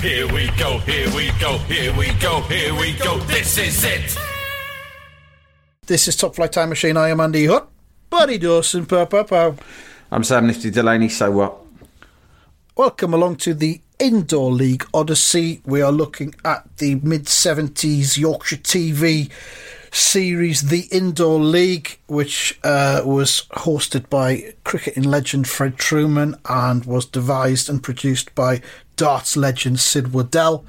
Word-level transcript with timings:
Here 0.00 0.32
we 0.32 0.48
go, 0.56 0.78
here 0.78 1.12
we 1.12 1.32
go, 1.40 1.58
here 1.58 1.92
we 1.96 2.12
go, 2.20 2.40
here 2.42 2.72
we 2.72 2.92
go. 2.92 3.18
This 3.26 3.58
is 3.58 3.82
it. 3.82 4.16
This 5.86 6.06
is 6.06 6.14
Top 6.14 6.36
Flight 6.36 6.52
Time 6.52 6.68
Machine. 6.68 6.96
I 6.96 7.08
am 7.08 7.18
Andy 7.18 7.46
Hutt. 7.46 7.68
Buddy 8.08 8.38
Dawson, 8.38 8.86
pow, 8.86 9.06
pow, 9.06 9.24
pow. 9.24 9.56
I'm 10.12 10.22
Sam 10.22 10.46
Nifty 10.46 10.70
Delaney, 10.70 11.08
so 11.08 11.32
what? 11.32 11.56
Welcome 12.76 13.12
along 13.12 13.38
to 13.38 13.54
the 13.54 13.80
Indoor 13.98 14.52
League 14.52 14.86
Odyssey. 14.94 15.60
We 15.66 15.82
are 15.82 15.90
looking 15.92 16.34
at 16.44 16.76
the 16.78 16.96
mid 16.96 17.24
70s 17.24 18.16
Yorkshire 18.16 18.56
TV 18.56 19.30
series, 19.92 20.62
The 20.68 20.86
Indoor 20.92 21.40
League, 21.40 21.98
which 22.06 22.58
uh, 22.62 23.02
was 23.04 23.46
hosted 23.52 24.08
by 24.08 24.54
cricketing 24.64 25.02
legend 25.04 25.48
Fred 25.48 25.76
Trueman 25.76 26.38
and 26.48 26.84
was 26.84 27.06
devised 27.06 27.68
and 27.68 27.82
produced 27.82 28.34
by 28.34 28.62
darts 28.96 29.36
legend 29.36 29.80
Sid 29.80 30.12
Waddell. 30.12 30.64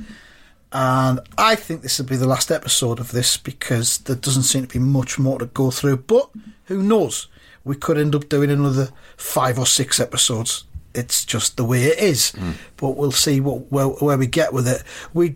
And 0.71 1.19
I 1.37 1.55
think 1.55 1.81
this 1.81 1.99
will 1.99 2.05
be 2.05 2.15
the 2.15 2.27
last 2.27 2.51
episode 2.51 2.99
of 2.99 3.11
this 3.11 3.37
because 3.37 3.99
there 3.99 4.15
doesn't 4.15 4.43
seem 4.43 4.67
to 4.67 4.79
be 4.79 4.83
much 4.83 5.17
more 5.17 5.39
to 5.39 5.47
go 5.47 5.71
through. 5.71 5.97
But 5.97 6.29
who 6.65 6.81
knows? 6.81 7.27
We 7.63 7.75
could 7.75 7.97
end 7.97 8.15
up 8.15 8.29
doing 8.29 8.49
another 8.49 8.89
five 9.17 9.59
or 9.59 9.65
six 9.65 9.99
episodes. 9.99 10.63
It's 10.99 11.25
just 11.25 11.57
the 11.57 11.63
way 11.63 11.83
it 11.85 11.99
is. 11.99 12.33
But 12.77 12.91
we'll 12.91 13.11
see 13.11 13.39
what 13.39 13.71
where, 13.71 13.87
where 13.87 14.17
we 14.17 14.27
get 14.27 14.53
with 14.53 14.67
it. 14.67 14.83
We 15.13 15.35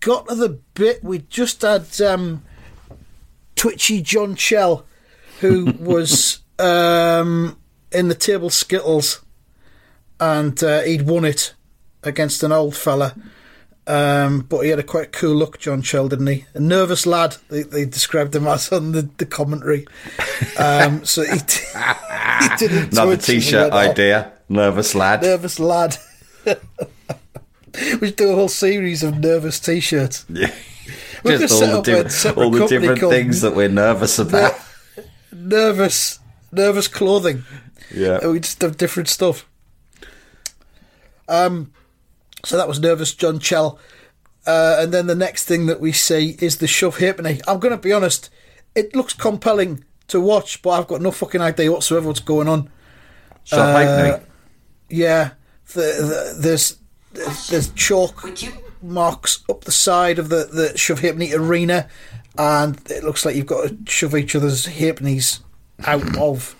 got 0.00 0.28
to 0.28 0.34
the 0.34 0.60
bit 0.74 1.02
we 1.04 1.18
just 1.18 1.62
had 1.62 2.00
um, 2.00 2.42
twitchy 3.56 4.02
John 4.02 4.34
Chell, 4.34 4.84
who 5.40 5.66
was 5.78 6.40
um, 6.58 7.58
in 7.92 8.08
the 8.08 8.14
table 8.14 8.50
skittles, 8.50 9.22
and 10.20 10.62
uh, 10.62 10.82
he'd 10.82 11.06
won 11.06 11.24
it 11.24 11.54
against 12.02 12.42
an 12.42 12.52
old 12.52 12.76
fella. 12.76 13.14
Um, 13.86 14.40
but 14.40 14.60
he 14.60 14.70
had 14.70 14.78
a 14.78 14.82
quite 14.82 15.12
cool 15.12 15.34
look, 15.34 15.58
John 15.58 15.82
Chell, 15.82 16.08
didn't 16.08 16.26
he? 16.26 16.46
A 16.54 16.60
nervous 16.60 17.04
lad, 17.04 17.36
they, 17.48 17.62
they 17.62 17.84
described 17.84 18.34
him 18.34 18.46
as 18.46 18.72
on 18.72 18.92
the, 18.92 19.10
the 19.18 19.26
commentary. 19.26 19.86
Um, 20.58 21.04
so 21.04 21.22
he, 21.22 21.32
he 21.38 22.48
didn't 22.58 22.92
Another 22.92 23.16
t 23.16 23.40
shirt 23.40 23.72
went, 23.72 23.88
"Oh, 23.88 23.90
idea. 23.90 24.32
Nervous 24.48 24.94
lad. 24.94 25.22
Nervous 25.22 25.58
lad. 25.58 25.96
we 26.44 28.08
should 28.08 28.16
do 28.16 28.30
a 28.30 28.34
whole 28.34 28.48
series 28.48 29.02
of 29.02 29.18
nervous 29.18 29.58
t-shirts. 29.60 30.26
Yeah. 30.34 30.52
We're 31.22 31.38
Just 31.38 31.62
all 31.62 31.80
the, 31.80 32.34
all 32.36 32.50
the 32.50 32.66
different 32.66 33.00
things 33.00 33.40
that 33.40 33.54
we're 33.56 33.70
nervous 33.70 34.18
about. 34.18 34.52
Nervous, 35.32 36.18
nervous 36.52 36.86
clothing. 36.86 37.44
Yeah. 37.90 38.18
And 38.20 38.32
we 38.32 38.40
just 38.40 38.60
have 38.60 38.76
different 38.76 39.08
stuff. 39.08 39.48
Um, 41.26 41.72
so 42.44 42.58
that 42.58 42.68
was 42.68 42.78
nervous 42.78 43.14
John 43.14 43.38
Chell, 43.38 43.78
uh, 44.46 44.76
and 44.80 44.92
then 44.92 45.06
the 45.06 45.14
next 45.14 45.46
thing 45.46 45.64
that 45.66 45.80
we 45.80 45.92
see 45.92 46.36
is 46.40 46.58
the 46.58 46.66
shove 46.66 46.98
halfpenny. 46.98 47.40
I'm 47.48 47.58
going 47.58 47.74
to 47.74 47.80
be 47.80 47.92
honest, 47.92 48.28
it 48.74 48.94
looks 48.94 49.14
compelling 49.14 49.84
to 50.08 50.20
watch, 50.20 50.60
but 50.60 50.70
I've 50.70 50.86
got 50.86 51.00
no 51.00 51.10
fucking 51.10 51.40
idea 51.40 51.72
whatsoever 51.72 52.08
what's 52.08 52.20
going 52.20 52.48
on. 52.48 52.68
Shove 53.44 53.60
Uh. 53.74 54.20
Yeah, 54.94 55.30
the, 55.74 55.80
the, 55.80 56.36
there's 56.38 56.78
there's 57.48 57.70
chalk 57.70 58.24
marks 58.82 59.42
up 59.48 59.64
the 59.64 59.72
side 59.72 60.18
of 60.18 60.28
the 60.28 60.44
the 60.52 60.76
shove 60.78 61.00
halfpenny 61.00 61.32
arena, 61.34 61.88
and 62.38 62.80
it 62.90 63.02
looks 63.02 63.24
like 63.24 63.34
you've 63.34 63.46
got 63.46 63.68
to 63.68 63.76
shove 63.90 64.14
each 64.14 64.36
other's 64.36 64.66
halfpennies 64.66 65.40
out 65.86 66.16
of. 66.18 66.54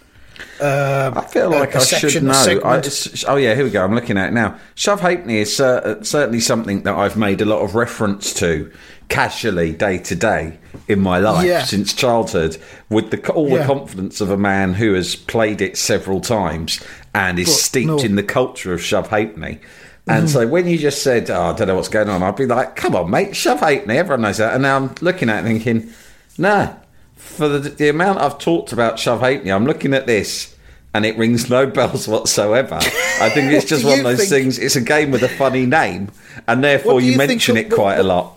Uh, 0.61 1.13
I 1.15 1.21
feel 1.27 1.49
like 1.49 1.75
a 1.77 1.79
I 1.79 1.81
should 1.85 2.01
section, 2.01 2.25
a 2.29 2.33
know. 2.33 2.61
I, 2.65 2.81
segment. 2.81 3.25
oh 3.29 3.37
yeah, 3.37 3.55
here 3.55 3.63
we 3.65 3.71
go. 3.71 3.85
I'm 3.85 3.95
looking 3.95 4.19
at 4.19 4.31
it 4.31 4.33
now. 4.33 4.59
Shove 4.75 5.01
halfpenny 5.01 5.39
is 5.39 5.55
cer- 5.57 6.01
certainly 6.03 6.41
something 6.41 6.83
that 6.83 6.95
I've 6.97 7.17
made 7.17 7.41
a 7.41 7.45
lot 7.45 7.61
of 7.63 7.77
reference 7.77 8.35
to 8.35 8.73
casually 9.09 9.73
day 9.73 9.99
to 9.99 10.15
day 10.17 10.59
in 10.89 10.99
my 10.99 11.19
life 11.19 11.47
Yeah. 11.47 11.63
since 11.63 11.93
childhood, 11.93 12.57
with 12.89 13.11
the 13.13 13.33
all 13.33 13.49
the 13.49 13.57
Yeah. 13.57 13.67
confidence 13.67 14.21
of 14.21 14.31
a 14.31 14.37
man 14.37 14.75
who 14.75 14.95
has 14.95 15.15
played 15.15 15.61
it 15.61 15.77
several 15.77 16.21
times 16.21 16.81
and 17.15 17.39
is 17.39 17.47
But 17.47 17.53
steeped 17.53 17.87
no. 17.87 17.99
In 17.99 18.17
the 18.17 18.23
culture 18.23 18.75
of 18.75 18.83
shove 18.83 19.09
halfpenny. 19.09 19.61
And 20.07 20.29
so 20.29 20.47
when 20.47 20.67
you 20.67 20.77
just 20.77 21.03
said, 21.03 21.31
"Oh, 21.31 21.45
I 21.45 21.53
don't 21.55 21.69
know 21.69 21.77
what's 21.77 21.89
going 21.89 22.11
on," 22.11 22.23
I'd 22.23 22.37
be 22.37 22.45
like, 22.45 22.77
"Come 22.77 22.95
on, 22.95 23.11
mate, 23.11 23.35
shove 23.35 23.61
halfpenny. 23.61 23.97
Everyone 23.97 24.23
knows 24.23 24.37
that." 24.37 24.53
And 24.53 24.63
now 24.63 24.77
I'm 24.77 24.95
looking 25.01 25.31
at 25.31 25.45
it 25.45 25.49
thinking, 25.49 25.91
"No." 26.37 26.77
For 27.17 27.49
the, 27.49 27.71
the 27.71 27.89
amount 27.89 28.19
I've 28.19 28.39
talked 28.39 28.73
about 28.73 28.99
shove 28.99 29.21
halfpenny, 29.21 29.51
I'm 29.51 29.65
looking 29.65 29.95
at 29.95 30.07
this 30.07 30.55
and 30.93 31.05
it 31.05 31.17
rings 31.17 31.51
no 31.51 31.67
bells 31.71 32.07
whatsoever. 32.07 32.77
I 32.77 33.31
think 33.31 33.53
it's 33.53 33.65
just 33.65 33.85
one 33.85 33.99
of 33.99 34.05
those 34.05 34.19
think? 34.19 34.31
things. 34.31 34.59
It's 34.59 34.77
a 34.77 34.81
game 34.81 35.11
with 35.11 35.23
a 35.23 35.29
funny 35.29 35.67
name, 35.67 36.11
and 36.47 36.63
therefore 36.63 37.01
you, 37.01 37.13
you 37.13 37.19
mention 37.19 37.57
of- 37.57 37.65
it 37.65 37.71
quite 37.71 37.97
a 37.97 38.03
lot. 38.03 38.37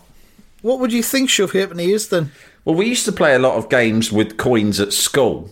What 0.61 0.79
would 0.79 0.91
you 0.91 1.03
think 1.03 1.29
shove 1.29 1.51
halfpenny 1.51 1.91
is 1.91 2.09
then? 2.09 2.31
Well, 2.65 2.75
we 2.75 2.87
used 2.87 3.05
to 3.05 3.11
play 3.11 3.35
a 3.35 3.39
lot 3.39 3.57
of 3.57 3.69
games 3.69 4.11
with 4.11 4.37
coins 4.37 4.79
at 4.79 4.91
school. 4.91 5.51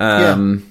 Um, 0.00 0.69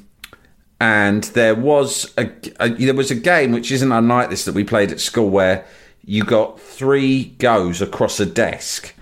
and 0.80 1.24
there 1.26 1.56
was 1.56 2.14
a, 2.18 2.30
a 2.60 2.70
there 2.70 2.94
was 2.94 3.12
a 3.12 3.16
game 3.16 3.52
which 3.52 3.72
isn't 3.72 3.92
unlike 3.92 4.30
this 4.30 4.46
that 4.46 4.56
we 4.56 4.64
played 4.64 4.92
at 4.92 5.00
school 5.00 5.30
where 5.30 5.66
you 6.06 6.24
got 6.24 6.60
three 6.60 7.26
goes 7.38 7.82
across 7.82 8.20
a 8.20 8.26
desk. 8.26 8.94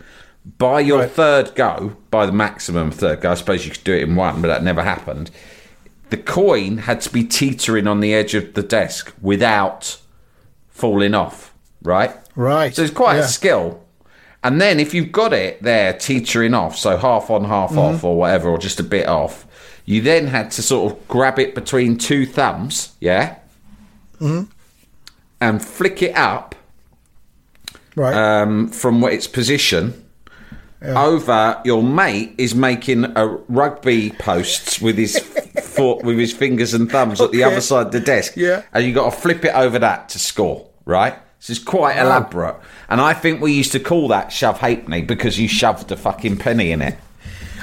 By 0.58 0.80
your 0.80 1.00
Right. 1.02 1.12
third 1.12 1.56
go, 1.56 1.98
by 2.10 2.26
the 2.26 2.32
maximum 2.32 2.92
third 2.92 3.22
go, 3.22 3.32
I 3.32 3.36
suppose 3.36 3.66
you 3.66 3.72
could 3.72 3.84
do 3.84 3.94
it 3.94 4.04
in 4.04 4.16
one, 4.16 4.42
but 4.42 4.48
that 4.48 4.64
never 4.64 4.82
happened. 4.84 5.30
The 6.10 6.18
coin 6.18 6.78
had 6.80 7.02
to 7.02 7.10
be 7.12 7.24
teetering 7.26 7.86
on 7.86 8.00
the 8.00 8.14
edge 8.14 8.34
of 8.34 8.54
the 8.54 8.64
desk 8.64 9.14
without 9.22 9.98
falling 10.70 11.14
off, 11.14 11.54
right? 11.84 12.16
Right. 12.36 12.74
So 12.76 12.82
it's 12.84 12.94
quite 12.94 13.16
yeah. 13.18 13.24
a 13.24 13.28
skill. 13.28 13.84
And 14.44 14.62
then 14.62 14.80
if 14.80 14.94
you've 14.94 15.12
got 15.12 15.34
it 15.34 15.62
there 15.62 15.94
teetering 15.94 16.54
off, 16.54 16.78
so 16.78 16.96
half 16.98 17.30
on, 17.30 17.44
half 17.46 17.72
Mm-hmm. 17.72 17.80
off, 17.80 18.04
or 18.04 18.16
whatever, 18.18 18.50
or 18.50 18.58
just 18.58 18.80
a 18.80 18.84
bit 18.84 19.08
off, 19.08 19.46
you 19.88 20.02
then 20.02 20.28
had 20.28 20.52
to 20.52 20.62
sort 20.62 20.92
of 20.92 21.08
grab 21.08 21.40
it 21.40 21.56
between 21.56 21.98
two 21.98 22.26
thumbs, 22.28 22.94
yeah, 23.00 23.38
Mm-hmm. 24.22 24.50
and 25.42 25.64
flick 25.66 26.02
it 26.04 26.16
up 26.16 26.54
Right. 27.96 28.14
um, 28.42 28.68
from 28.70 29.02
what 29.02 29.14
its 29.14 29.26
position 29.28 30.04
over. 30.84 31.60
Your 31.66 31.82
mate 31.82 32.36
is 32.38 32.54
making 32.54 33.06
a 33.18 33.28
rugby 33.48 34.12
posts 34.12 34.80
with 34.82 34.98
his 34.98 35.18
foot, 35.64 36.04
with 36.04 36.18
his 36.20 36.34
fingers 36.34 36.74
and 36.74 36.92
thumbs 36.92 37.20
at 37.22 37.32
the 37.32 37.44
other 37.44 37.62
side 37.62 37.88
of 37.88 37.92
the 37.92 38.00
desk, 38.00 38.34
Yeah. 38.36 38.62
and 38.74 38.86
you 38.86 38.94
got 38.94 39.12
to 39.14 39.20
flip 39.20 39.44
it 39.46 39.54
over 39.56 39.80
that 39.80 40.10
to 40.10 40.20
score, 40.20 40.68
right? 40.86 41.16
This 41.40 41.52
is 41.52 41.60
quite 41.60 41.98
elaborate, 41.98 42.56
and 42.90 43.00
I 43.00 43.14
think 43.14 43.42
we 43.42 43.54
used 43.54 43.72
to 43.74 43.80
call 43.80 44.08
that 44.10 44.32
shove 44.32 44.60
halfpenny 44.60 45.02
because 45.04 45.40
you 45.40 45.48
shoved 45.48 45.92
a 45.92 45.96
fucking 45.96 46.38
penny 46.38 46.72
in 46.72 46.82
it. 46.82 46.98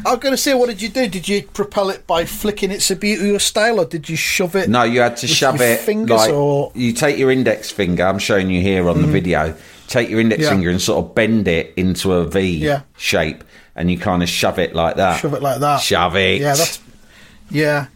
I 0.05 0.11
was 0.11 0.19
going 0.21 0.33
to 0.33 0.37
say, 0.37 0.55
what 0.55 0.69
did 0.69 0.83
you 0.83 0.89
do? 0.89 1.09
Did 1.09 1.29
you 1.29 1.43
propel 1.43 1.91
it 1.91 2.07
by 2.07 2.25
flicking 2.25 2.71
its 2.71 2.91
a 2.91 2.97
your 3.07 3.39
style, 3.39 3.81
or 3.81 3.85
did 3.85 4.09
you 4.09 4.17
shove 4.17 4.57
it? 4.57 4.69
No, 4.69 4.83
you 4.83 5.01
had 5.01 5.17
to 5.19 5.27
shove 5.27 5.61
it 5.61 5.81
fingers 5.81 6.17
like 6.17 6.33
or 6.33 6.73
you 6.75 6.93
take 6.93 7.19
your 7.19 7.31
index 7.31 7.71
finger. 7.71 8.05
I'm 8.05 8.19
showing 8.19 8.51
you 8.51 8.61
here 8.61 8.89
on 8.89 9.03
the 9.03 9.09
video. 9.09 9.55
Take 9.89 10.09
your 10.09 10.21
index 10.21 10.43
Yeah. 10.43 10.51
finger 10.51 10.71
and 10.71 10.81
sort 10.81 11.05
of 11.05 11.15
bend 11.15 11.47
it 11.49 11.75
into 11.77 12.13
a 12.13 12.25
V 12.25 12.41
Yeah. 12.41 12.83
shape, 12.97 13.45
and 13.77 13.91
you 13.91 13.99
kind 13.99 14.23
of 14.23 14.29
shove 14.29 14.59
it 14.59 14.75
like 14.75 14.97
that. 14.97 15.21
shove 15.21 15.35
it 15.35 15.43
like 15.43 15.61
that. 15.61 15.81
Shove 15.81 16.17
it. 16.17 16.41
Yeah, 16.41 16.55
that's 16.55 16.81
yeah. 17.51 17.87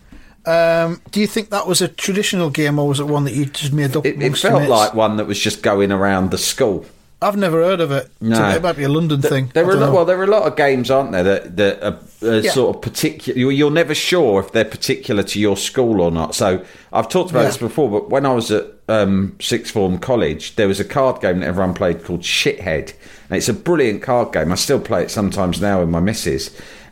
Um, 0.46 1.02
do 1.10 1.20
you 1.20 1.26
think 1.26 1.50
that 1.50 1.66
was 1.66 1.82
a 1.82 1.88
traditional 1.88 2.48
game, 2.48 2.78
or 2.78 2.88
was 2.88 3.00
it 3.00 3.06
one 3.06 3.24
that 3.24 3.34
you 3.34 3.44
just 3.46 3.72
made 3.72 3.94
up? 3.96 4.06
It, 4.06 4.22
it 4.22 4.36
felt 4.38 4.68
like 4.68 4.94
one 4.94 5.16
that 5.18 5.26
was 5.26 5.38
just 5.38 5.62
going 5.62 5.92
around 5.92 6.30
the 6.30 6.38
school. 6.38 6.86
I've 7.20 7.36
never 7.36 7.62
heard 7.64 7.80
of 7.80 7.90
it. 7.90 8.08
No. 8.20 8.36
So 8.36 8.48
it 8.50 8.62
might 8.62 8.76
be 8.76 8.84
a 8.84 8.88
London 8.88 9.20
thing. 9.20 9.50
There 9.52 9.64
were 9.66 9.72
a 9.72 9.76
lot, 9.76 9.92
well, 9.92 10.04
there 10.04 10.18
are 10.20 10.24
a 10.24 10.28
lot 10.28 10.44
of 10.44 10.56
games, 10.56 10.88
aren't 10.88 11.10
there, 11.10 11.24
that 11.24 11.56
that 11.56 11.82
are, 11.82 11.98
are 12.28 12.38
Yeah. 12.40 12.50
sort 12.52 12.76
of 12.76 12.82
particular. 12.82 13.36
you- 13.38 13.50
You're 13.50 13.72
never 13.72 13.92
sure 13.94 14.38
if 14.40 14.52
they're 14.52 14.64
particular 14.64 15.24
to 15.24 15.40
your 15.40 15.56
school 15.56 16.00
or 16.00 16.12
not. 16.12 16.36
So 16.36 16.60
I've 16.92 17.08
talked 17.08 17.30
about 17.32 17.40
Yeah. 17.40 17.46
this 17.48 17.56
before, 17.56 17.90
but 17.90 18.08
when 18.08 18.24
I 18.24 18.32
was 18.34 18.50
at 18.52 18.66
um, 18.88 19.34
sixth 19.40 19.72
form 19.72 19.98
college, 19.98 20.54
there 20.56 20.68
was 20.68 20.78
a 20.80 20.84
card 20.84 21.20
game 21.20 21.40
that 21.40 21.46
everyone 21.46 21.74
played 21.74 22.04
called 22.04 22.20
Shithead, 22.22 22.92
and 23.28 23.36
it's 23.36 23.48
a 23.48 23.52
brilliant 23.52 24.00
card 24.00 24.32
game. 24.32 24.50
I 24.52 24.54
still 24.54 24.80
play 24.80 25.02
it 25.02 25.10
sometimes 25.10 25.60
now 25.60 25.80
with 25.80 25.88
my 25.88 26.00
missus. 26.00 26.50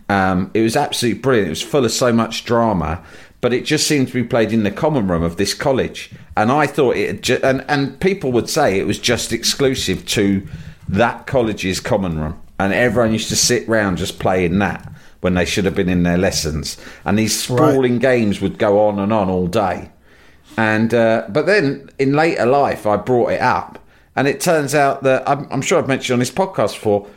Um, 0.09 0.51
it 0.55 0.61
was 0.61 0.77
absolutely 0.77 1.21
brilliant. 1.21 1.47
It 1.49 1.51
was 1.51 1.63
full 1.63 1.85
of 1.85 1.91
so 1.93 2.13
much 2.13 2.45
drama, 2.45 3.01
but 3.41 3.53
it 3.53 3.65
just 3.65 3.87
seemed 3.87 4.09
to 4.09 4.15
be 4.15 4.25
played 4.25 4.53
in 4.53 4.63
the 4.65 4.71
common 4.71 5.07
room 5.09 5.23
of 5.23 5.37
this 5.37 5.55
college. 5.55 6.11
And 6.37 6.51
I 6.51 6.67
thought 6.67 6.97
it, 6.97 7.07
had 7.09 7.23
ju- 7.23 7.41
and 7.43 7.65
and 7.69 7.99
people 8.01 8.33
would 8.33 8.49
say 8.49 8.79
it 8.79 8.87
was 8.87 8.99
just 8.99 9.33
exclusive 9.33 10.05
to 10.07 10.47
that 10.89 11.27
college's 11.27 11.81
common 11.81 12.19
room, 12.19 12.41
and 12.59 12.73
everyone 12.73 13.13
used 13.13 13.29
to 13.31 13.37
sit 13.37 13.69
round 13.69 13.99
just 13.99 14.19
playing 14.19 14.59
that 14.61 14.93
when 15.21 15.35
they 15.35 15.45
should 15.45 15.65
have 15.65 15.75
been 15.75 15.89
in 15.89 16.03
their 16.05 16.19
lessons. 16.19 16.77
And 17.05 17.19
these 17.19 17.39
sprawling 17.39 17.99
games 17.99 18.41
would 18.41 18.59
go 18.59 18.87
on 18.87 18.99
and 18.99 19.13
on 19.13 19.29
all 19.29 19.47
day. 19.47 19.91
And 20.57 20.95
uh, 20.95 21.25
but 21.29 21.47
then 21.47 21.91
in 21.99 22.13
later 22.15 22.47
life, 22.47 22.87
I 22.87 22.97
brought 22.97 23.33
it 23.33 23.41
up, 23.41 23.79
and 24.15 24.27
it 24.29 24.41
turns 24.41 24.75
out 24.75 25.03
that 25.03 25.29
I'm, 25.29 25.47
I'm 25.51 25.63
sure 25.63 25.79
I've 25.79 25.89
mentioned 25.89 26.15
on 26.15 26.19
this 26.21 26.31
podcast 26.31 26.75
before. 26.75 27.09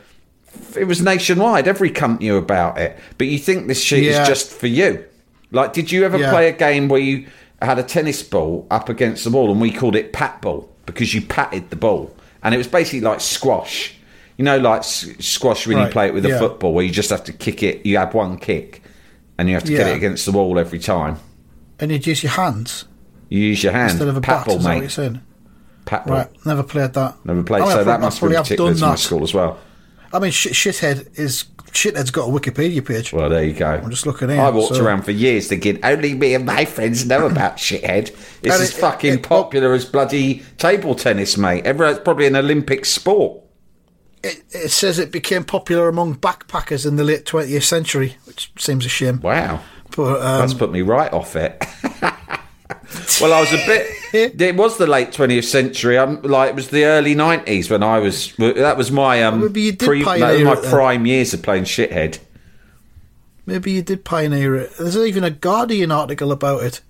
It 0.76 0.84
was 0.84 1.00
nationwide. 1.00 1.68
Every 1.68 1.90
cunt 1.90 2.18
knew 2.20 2.36
about 2.36 2.76
it. 2.78 2.98
But 3.18 3.28
you 3.28 3.38
think 3.38 3.68
this 3.68 3.80
shit 3.80 4.02
Yeah. 4.02 4.22
is 4.22 4.28
just 4.28 4.50
for 4.52 4.66
you? 4.66 5.04
Like, 5.52 5.72
did 5.72 5.90
you 5.90 6.04
ever 6.04 6.18
Yeah. 6.18 6.30
play 6.30 6.48
a 6.48 6.52
game 6.52 6.88
where 6.88 7.00
you 7.00 7.26
had 7.60 7.78
a 7.78 7.82
tennis 7.82 8.22
ball 8.22 8.66
up 8.70 8.88
against 8.88 9.24
the 9.24 9.30
wall, 9.30 9.50
and 9.50 9.60
we 9.60 9.70
called 9.70 9.96
it 9.96 10.12
pat 10.12 10.40
ball 10.42 10.68
because 10.86 11.12
you 11.14 11.20
patted 11.22 11.70
the 11.70 11.76
ball, 11.76 12.14
and 12.42 12.54
it 12.54 12.58
was 12.58 12.66
basically 12.68 13.00
like 13.00 13.20
squash. 13.20 13.94
You 14.38 14.44
know, 14.44 14.58
like 14.58 14.80
s- 14.80 15.06
squash 15.18 15.66
when 15.66 15.78
you 15.78 15.86
play 15.88 16.06
it 16.06 16.14
with 16.14 16.24
a 16.24 16.38
football, 16.38 16.72
where 16.72 16.84
you 16.84 16.90
just 16.90 17.10
have 17.10 17.24
to 17.24 17.32
kick 17.32 17.62
it. 17.62 17.84
You 17.84 17.98
have 17.98 18.14
one 18.14 18.38
kick, 18.38 18.82
and 19.38 19.48
you 19.48 19.54
have 19.54 19.64
to 19.64 19.72
get 19.72 19.86
it 19.88 19.96
against 19.96 20.24
the 20.26 20.32
wall 20.32 20.58
every 20.58 20.78
time. 20.78 21.16
and 21.78 21.90
you'd 21.90 22.06
use 22.06 22.22
your 22.22 22.32
hands 22.32 22.84
You 23.30 23.38
use 23.40 23.62
your 23.62 23.72
hands. 23.72 23.92
instead 23.92 24.08
of 24.08 24.16
a 24.16 24.20
pat 24.20 24.38
bat. 24.40 24.46
ball, 24.46 24.56
is 24.58 24.62
that 24.64 24.68
what 24.68 24.74
mate. 24.74 24.80
you're 24.82 24.90
saying? 24.90 25.20
Pat 25.86 26.06
ball. 26.06 26.16
Right, 26.18 26.28
never 26.46 26.62
played 26.62 26.92
that. 26.92 27.14
Never 27.24 27.42
played. 27.42 27.62
I 27.62 27.64
mean, 27.66 27.72
so 27.74 27.84
that 27.84 28.00
must 28.02 28.18
have 28.18 28.28
been 28.28 28.34
probably 28.34 28.36
have 28.36 28.44
particular 28.44 28.74
to 28.74 28.80
my 28.86 28.94
school 28.96 29.22
as 29.22 29.32
well. 29.34 29.58
I 30.12 30.18
mean, 30.18 30.30
sh- 30.30 30.48
shithead 30.48 31.18
is 31.18 31.44
shithead's 31.72 32.10
got 32.10 32.28
a 32.28 32.32
Wikipedia 32.32 32.84
page. 32.84 33.12
Well, 33.12 33.28
there 33.28 33.44
you 33.44 33.52
go. 33.54 33.66
I'm 33.68 33.90
just 33.90 34.06
looking 34.06 34.28
here, 34.28 34.40
I 34.40 34.50
walked 34.50 34.74
so- 34.76 34.84
around 34.84 35.02
for 35.02 35.10
years 35.12 35.48
thinking 35.48 35.78
only 35.84 36.14
me 36.14 36.34
and 36.34 36.44
my 36.46 36.64
friends 36.64 37.06
know 37.06 37.26
about 37.26 37.56
shithead. 37.56 38.14
This 38.42 38.54
And 38.54 38.62
is 38.62 38.70
it- 38.70 38.80
fucking 38.80 39.14
it- 39.14 39.22
popular 39.22 39.72
as 39.74 39.84
bloody 39.84 40.42
table 40.58 40.94
tennis, 40.94 41.36
mate. 41.36 41.64
Everyone's 41.66 41.98
probably 42.00 42.26
an 42.26 42.36
Olympic 42.36 42.84
sport. 42.84 43.42
It, 44.22 44.42
it 44.50 44.70
says 44.70 44.98
it 44.98 45.10
became 45.12 45.44
popular 45.44 45.88
among 45.88 46.16
backpackers 46.16 46.86
in 46.86 46.96
the 46.96 47.04
late 47.04 47.24
20th 47.24 47.62
century, 47.62 48.16
which 48.24 48.52
seems 48.58 48.84
a 48.84 48.88
shame. 48.90 49.20
Wow. 49.20 49.60
But 49.96 50.20
um, 50.20 50.40
That's 50.40 50.54
put 50.54 50.70
me 50.70 50.82
right 50.82 51.12
off 51.12 51.34
it. 51.36 51.64
well, 53.20 53.32
I 53.32 53.40
was 53.40 53.52
a 53.52 53.56
bit. 53.66 53.86
It 54.12 54.56
was 54.56 54.76
the 54.76 54.88
late 54.88 55.12
twentieth 55.12 55.44
century. 55.44 55.96
I'm 55.96 56.20
like 56.22 56.50
it 56.50 56.56
was 56.56 56.70
the 56.70 56.84
early 56.84 57.14
nineties 57.14 57.70
when 57.70 57.84
I 57.84 58.00
was. 58.00 58.34
That 58.36 58.76
was 58.76 58.90
my 58.90 59.22
um. 59.22 59.40
Maybe 59.40 59.62
you 59.62 59.70
did 59.72 59.86
pre, 59.86 60.02
pioneer 60.02 60.44
my 60.44 60.56
prime 60.56 61.06
years 61.06 61.32
of 61.32 61.42
playing 61.42 61.62
shithead. 61.64 62.18
maybe 63.46 63.70
you 63.72 63.82
did 63.82 64.04
pioneer 64.04 64.56
it. 64.56 64.72
There's 64.78 64.96
even 64.96 65.22
a 65.22 65.30
Guardian 65.30 65.92
article 65.92 66.32
about 66.32 66.64
it 66.64 66.80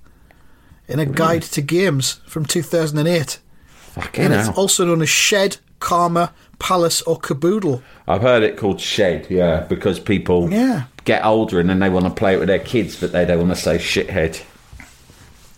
in 0.88 0.98
a 0.98 1.04
guide 1.04 1.42
to 1.42 1.60
games 1.60 2.20
from 2.26 2.46
2008. 2.46 3.38
Fucking 3.92 4.24
And 4.24 4.32
hell. 4.32 4.48
it's 4.48 4.58
also 4.58 4.86
known 4.86 5.02
as 5.02 5.08
Shed, 5.10 5.58
Karma, 5.78 6.32
Palace, 6.58 7.02
or 7.02 7.18
Caboodle. 7.18 7.82
I've 8.08 8.22
heard 8.22 8.42
it 8.42 8.56
called 8.56 8.80
shed, 8.80 9.26
yeah, 9.28 9.60
because 9.68 10.00
people 10.00 10.50
Yeah. 10.50 10.84
get 11.04 11.24
older 11.24 11.60
and 11.60 11.68
then 11.68 11.80
they 11.80 11.90
want 11.90 12.06
to 12.06 12.10
play 12.10 12.34
it 12.34 12.38
with 12.38 12.48
their 12.48 12.58
kids, 12.58 12.96
but 12.98 13.12
they 13.12 13.24
don't 13.26 13.38
want 13.46 13.50
to 13.54 13.60
say 13.60 13.76
shithead. 13.78 14.40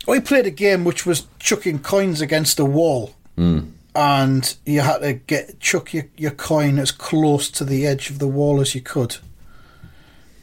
We 0.06 0.20
played 0.20 0.46
a 0.46 0.50
game 0.50 0.84
which 0.84 1.06
was 1.06 1.26
chucking 1.38 1.80
coins 1.80 2.20
against 2.20 2.58
a 2.58 2.64
wall, 2.64 3.14
and 3.36 4.56
you 4.66 4.80
had 4.80 4.98
to 4.98 5.12
get 5.14 5.60
chuck 5.60 5.92
your, 5.94 6.04
your 6.16 6.30
coin 6.32 6.78
as 6.78 6.90
close 6.90 7.50
to 7.52 7.64
the 7.64 7.86
edge 7.86 8.10
of 8.10 8.18
the 8.18 8.26
wall 8.28 8.60
as 8.60 8.74
you 8.74 8.80
could. 8.80 9.16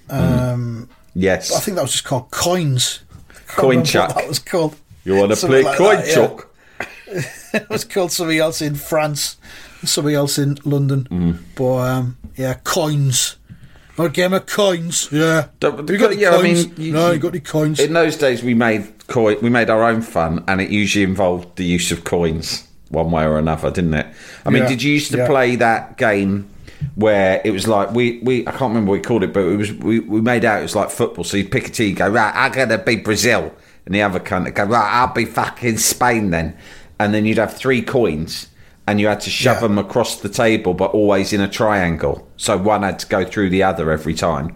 Um, 0.10 0.90
Yes, 1.16 1.54
I 1.56 1.60
think 1.60 1.76
that 1.76 1.82
was 1.82 1.92
just 1.92 2.06
called 2.06 2.30
coins. 2.32 3.02
Coin 3.48 3.84
chuck. 3.84 4.14
That 4.16 4.28
was 4.28 4.40
called. 4.40 4.76
you 5.04 5.16
want 5.16 5.32
to 5.36 5.48
play 5.48 5.64
like 5.64 5.78
coin 5.78 5.96
that, 5.98 6.08
yeah. 6.08 6.14
chuck? 6.14 6.46
It 7.54 7.68
was 7.70 7.84
called 7.84 8.12
something 8.12 8.38
else 8.38 8.62
in 8.62 8.76
France, 8.76 9.38
something 9.84 10.14
else 10.14 10.38
in 10.38 10.60
London. 10.64 11.08
Mm. 11.10 11.40
But 11.56 11.78
um, 11.80 12.18
yeah, 12.38 12.54
coins. 12.64 13.38
A 13.98 14.08
game 14.08 14.34
of 14.34 14.46
coins. 14.46 15.10
Yeah. 15.12 15.48
Don't- 15.60 15.90
you 15.90 15.98
got 15.98 16.12
any 16.12 16.22
yeah, 16.22 16.30
I 16.36 16.42
coins? 16.42 16.68
mean, 16.68 16.76
you- 16.78 16.94
no, 16.94 17.08
you- 17.08 17.14
you 17.16 17.20
got 17.20 17.30
any 17.30 17.40
coins? 17.40 17.80
In 17.80 17.94
those 17.94 18.16
days, 18.16 18.44
we 18.44 18.54
made 18.54 18.88
coin, 19.10 19.38
we 19.42 19.50
made 19.50 19.70
our 19.70 19.84
own 19.84 20.02
fun, 20.02 20.44
and 20.48 20.62
it 20.62 20.70
usually 20.70 21.04
involved 21.04 21.56
the 21.58 21.66
use 21.66 21.92
of 21.92 22.04
coins, 22.04 22.68
one 22.90 23.12
way 23.12 23.24
or 23.24 23.38
another, 23.38 23.70
didn't 23.72 23.94
it? 23.94 24.08
I 24.46 24.50
mean, 24.50 24.64
Yeah, 24.64 24.70
did 24.70 24.84
you 24.84 24.94
used 24.94 25.12
to 25.12 25.18
yeah. 25.20 25.28
play 25.28 25.56
that 25.58 25.98
game 25.98 26.48
where 26.96 27.42
it 27.44 27.52
was 27.52 27.68
like 27.68 27.92
we, 27.92 28.20
we 28.24 28.42
I 28.48 28.52
can't 28.52 28.70
remember 28.70 28.92
what 28.92 29.00
we 29.00 29.02
called 29.02 29.24
it, 29.24 29.34
but 29.34 29.42
it 29.42 29.58
was 29.58 29.74
we, 29.74 30.00
we 30.00 30.22
made 30.22 30.46
out 30.46 30.60
it 30.60 30.64
was 30.64 30.76
like 30.76 30.90
football. 30.90 31.24
So 31.24 31.36
you'd 31.38 31.52
pick 31.52 31.68
a 31.68 31.72
team, 31.72 31.96
go 31.96 32.08
right, 32.08 32.32
I'm 32.34 32.52
gonna 32.54 32.78
be 32.78 32.96
Brazil, 32.98 33.54
and 33.86 33.94
the 33.94 34.02
other 34.02 34.20
would 34.20 34.56
go 34.56 34.64
right, 34.64 34.90
I'll 34.94 35.14
be 35.14 35.26
fucking 35.26 35.78
Spain 35.78 36.30
then, 36.30 36.58
and 37.00 37.14
then 37.14 37.26
you'd 37.26 37.38
have 37.38 37.56
three 37.56 37.82
coins. 37.82 38.48
And 38.88 39.00
you 39.00 39.06
had 39.06 39.20
to 39.22 39.30
shove 39.30 39.58
Yeah. 39.58 39.68
them 39.68 39.78
across 39.78 40.16
the 40.16 40.30
table, 40.30 40.74
but 40.74 40.90
always 40.96 41.32
in 41.32 41.42
a 41.42 41.48
triangle. 41.48 42.28
So 42.38 42.58
one 42.58 42.82
had 42.82 42.98
to 42.98 43.06
go 43.06 43.24
through 43.24 43.52
the 43.52 43.62
other 43.62 43.92
every 43.92 44.16
time. 44.16 44.48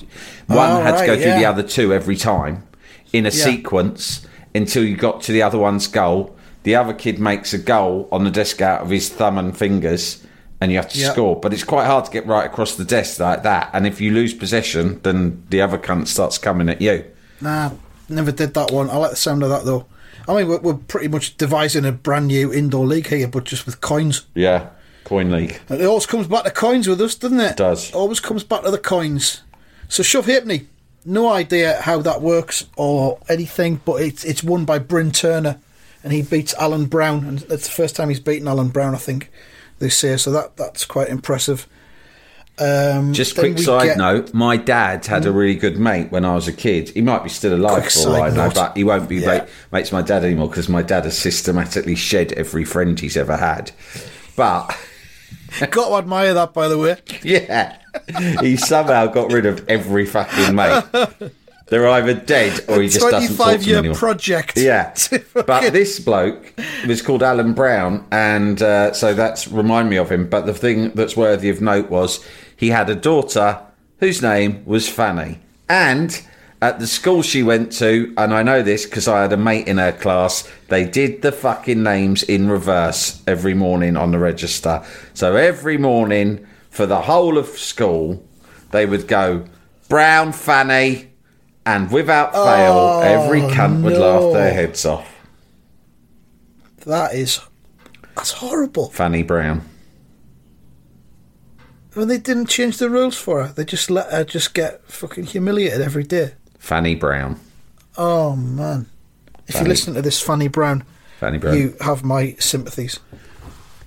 One 0.47 0.71
Oh, 0.71 0.81
had 0.81 0.97
to 0.97 1.05
go 1.05 1.13
right, 1.13 1.21
through 1.21 1.33
the 1.35 1.45
other 1.45 1.61
two 1.61 1.93
every 1.93 2.15
time 2.15 2.63
in 3.11 3.27
a 3.27 3.31
sequence 3.31 4.25
until 4.55 4.83
you 4.83 4.95
got 4.95 5.21
to 5.23 5.31
the 5.31 5.41
other 5.41 5.57
one's 5.57 5.87
goal. 5.87 6.35
The 6.63 6.75
other 6.75 6.93
kid 6.93 7.19
makes 7.19 7.53
a 7.53 7.57
goal 7.57 8.07
on 8.11 8.23
the 8.23 8.31
desk 8.31 8.61
out 8.61 8.81
of 8.81 8.89
his 8.89 9.09
thumb 9.09 9.37
and 9.37 9.57
fingers, 9.57 10.23
and 10.61 10.71
you 10.71 10.77
have 10.77 10.89
to 10.93 10.99
Yeah. 10.99 11.11
score. 11.11 11.39
But 11.39 11.53
it's 11.53 11.63
quite 11.63 11.85
hard 11.85 12.05
to 12.05 12.11
get 12.11 12.25
right 12.25 12.45
across 12.45 12.75
the 12.75 12.85
desk 12.85 13.19
like 13.19 13.43
that. 13.43 13.69
And 13.73 13.85
if 13.85 13.99
you 13.99 14.11
lose 14.11 14.33
possession, 14.33 14.99
then 15.03 15.43
the 15.49 15.61
other 15.61 15.77
cunt 15.77 16.07
starts 16.07 16.37
coming 16.37 16.69
at 16.69 16.81
you. 16.81 17.03
Nah, 17.41 17.71
never 18.07 18.31
did 18.31 18.53
that 18.53 18.71
one. 18.71 18.89
I 18.89 18.95
like 18.97 19.09
the 19.11 19.17
sound 19.17 19.43
of 19.43 19.49
that 19.49 19.65
though. 19.65 19.85
I 20.25 20.35
mean, 20.35 20.47
we're, 20.47 20.59
we're 20.59 20.75
pretty 20.75 21.09
much 21.09 21.35
devising 21.35 21.83
a 21.83 21.91
brand 21.91 22.27
new 22.27 22.53
indoor 22.53 22.85
league 22.85 23.07
here, 23.07 23.27
but 23.27 23.43
just 23.43 23.65
with 23.65 23.81
coins. 23.81 24.21
Yeah, 24.33 24.67
coin 25.03 25.29
league. 25.31 25.59
And 25.67 25.81
it 25.81 25.85
always 25.85 26.05
comes 26.05 26.27
back 26.27 26.45
to 26.45 26.51
coins 26.51 26.87
with 26.87 27.01
us, 27.01 27.15
doesn't 27.15 27.41
it? 27.41 27.51
It 27.51 27.57
does. 27.57 27.91
Always 27.91 28.21
comes 28.21 28.45
back 28.45 28.63
to 28.63 28.71
the 28.71 28.77
coins. 28.77 29.41
So 29.89 30.01
Shove 30.01 30.27
Halfpenny, 30.27 30.67
no 31.05 31.29
idea 31.31 31.79
how 31.81 32.01
that 32.01 32.21
works 32.21 32.65
or 32.77 33.19
anything, 33.29 33.81
but 33.85 34.01
it's 34.01 34.23
it's 34.23 34.43
won 34.43 34.65
by 34.65 34.79
Bryn 34.79 35.11
Turner, 35.11 35.59
and 36.03 36.13
he 36.13 36.21
beats 36.21 36.53
Alan 36.55 36.85
Brown, 36.85 37.25
and 37.25 37.39
that's 37.39 37.65
the 37.67 37.73
first 37.73 37.95
time 37.95 38.09
he's 38.09 38.19
beaten 38.19 38.47
Alan 38.47 38.69
Brown, 38.69 38.93
I 38.95 38.97
think. 38.99 39.29
this 39.79 40.01
year. 40.03 40.17
so. 40.17 40.31
That 40.31 40.55
that's 40.57 40.85
quite 40.85 41.09
impressive. 41.09 41.67
Um, 42.59 43.13
Just 43.13 43.35
quick 43.35 43.57
side 43.57 43.83
get- 43.85 43.97
note: 43.97 44.33
my 44.33 44.57
dad 44.57 45.05
had 45.07 45.25
a 45.25 45.31
really 45.31 45.55
good 45.55 45.77
mate 45.77 46.11
when 46.11 46.23
I 46.23 46.35
was 46.35 46.47
a 46.47 46.53
kid. 46.53 46.89
He 46.89 47.01
might 47.01 47.23
be 47.23 47.29
still 47.29 47.55
alive 47.55 47.81
Quick 47.81 47.91
for 47.91 48.09
all 48.09 48.21
I 48.21 48.29
know, 48.29 48.51
but 48.53 48.77
he 48.77 48.83
won't 48.83 49.09
be 49.09 49.17
Yeah. 49.17 49.27
mate, 49.27 49.43
mates 49.71 49.91
my 49.91 50.03
dad 50.03 50.23
anymore 50.23 50.49
because 50.49 50.69
my 50.69 50.83
dad 50.83 51.05
has 51.05 51.17
systematically 51.17 51.95
shed 51.95 52.31
every 52.33 52.63
friend 52.63 52.99
he's 52.99 53.17
ever 53.17 53.37
had. 53.37 53.71
But 54.35 54.77
Got 55.71 55.89
to 55.89 55.95
admire 55.95 56.33
that, 56.33 56.53
by 56.53 56.67
the 56.67 56.77
way. 56.77 56.97
yeah, 57.23 57.77
he 58.41 58.57
somehow 58.57 59.07
got 59.07 59.31
rid 59.31 59.45
of 59.45 59.67
every 59.69 60.05
fucking 60.05 60.55
mate. 60.55 60.83
They're 61.67 61.87
either 61.87 62.13
dead 62.13 62.65
or 62.67 62.81
he 62.81 62.87
just 62.89 63.09
doesn't 63.09 63.37
talk 63.37 63.53
to 63.53 63.57
them 63.59 63.67
year 63.67 63.77
anymore. 63.79 63.97
project. 63.97 64.57
Yeah, 64.57 64.93
but 65.33 65.71
this 65.73 65.99
bloke 65.99 66.53
was 66.87 67.01
called 67.01 67.23
Alan 67.23 67.53
Brown, 67.53 68.05
and 68.11 68.61
uh, 68.61 68.93
so 68.93 69.13
that's 69.13 69.47
remind 69.47 69.89
me 69.89 69.97
of 69.97 70.11
him. 70.11 70.29
But 70.29 70.45
the 70.45 70.53
thing 70.53 70.91
that's 70.91 71.15
worthy 71.15 71.49
of 71.49 71.61
note 71.61 71.89
was 71.89 72.23
he 72.55 72.69
had 72.69 72.89
a 72.89 72.95
daughter 72.95 73.59
whose 73.99 74.21
name 74.21 74.63
was 74.65 74.89
Fanny, 74.89 75.39
and 75.69 76.21
at 76.63 76.79
the 76.79 76.87
school 76.87 77.21
she 77.21 77.43
went 77.43 77.73
to, 77.73 78.13
and 78.15 78.33
I 78.33 78.41
know 78.41 78.61
this 78.61 78.85
because 78.85 79.09
I 79.09 79.23
had 79.23 79.33
a 79.33 79.37
mate 79.37 79.67
in 79.67 79.79
her 79.79 79.91
class. 79.91 80.49
They 80.69 80.85
did 80.85 81.21
the 81.21 81.33
fucking 81.33 81.83
names 81.83 82.23
in 82.23 82.49
reverse 82.49 83.21
every 83.27 83.53
morning 83.53 83.97
on 83.97 84.11
the 84.11 84.17
register. 84.17 84.81
So 85.13 85.35
every 85.35 85.77
morning 85.77 86.47
for 86.69 86.85
the 86.85 87.01
whole 87.01 87.37
of 87.37 87.47
school, 87.47 88.25
they 88.71 88.85
would 88.85 89.09
go 89.09 89.43
Brown 89.89 90.31
Fanny. 90.31 91.09
And 91.65 91.91
without 91.91 92.33
fail, 92.33 92.73
oh, 92.73 93.01
every 93.01 93.41
cunt 93.41 93.83
would 93.83 93.97
laugh 93.97 94.33
their 94.33 94.53
heads 94.53 94.85
off. 94.85 95.09
that 96.85 97.13
is 97.13 97.39
that's 98.15 98.31
horrible. 98.31 98.89
Fanny 98.89 99.23
Brown. 99.23 99.69
When 101.93 102.07
they 102.07 102.17
didn't 102.17 102.47
change 102.47 102.77
the 102.77 102.89
rules 102.89 103.17
for 103.17 103.45
her, 103.45 103.53
they 103.53 103.65
just 103.65 103.89
let 103.89 104.11
her 104.11 104.23
just 104.23 104.53
get 104.53 104.85
fucking 104.89 105.25
humiliated 105.25 105.79
every 105.79 106.03
day. 106.03 106.33
Fanny 106.63 106.95
Brown. 106.95 107.37
Oh 107.97 108.37
man! 108.37 108.87
If 109.47 109.55
Fanny. 109.55 109.65
you 109.65 109.69
listen 109.69 109.93
to 109.95 110.01
this, 110.01 110.21
Fanny 110.21 110.47
Brown, 110.47 110.85
Fanny 111.19 111.37
Brown. 111.37 111.57
you 111.57 111.75
have 111.81 112.05
my 112.05 112.37
sympathies. 112.39 113.01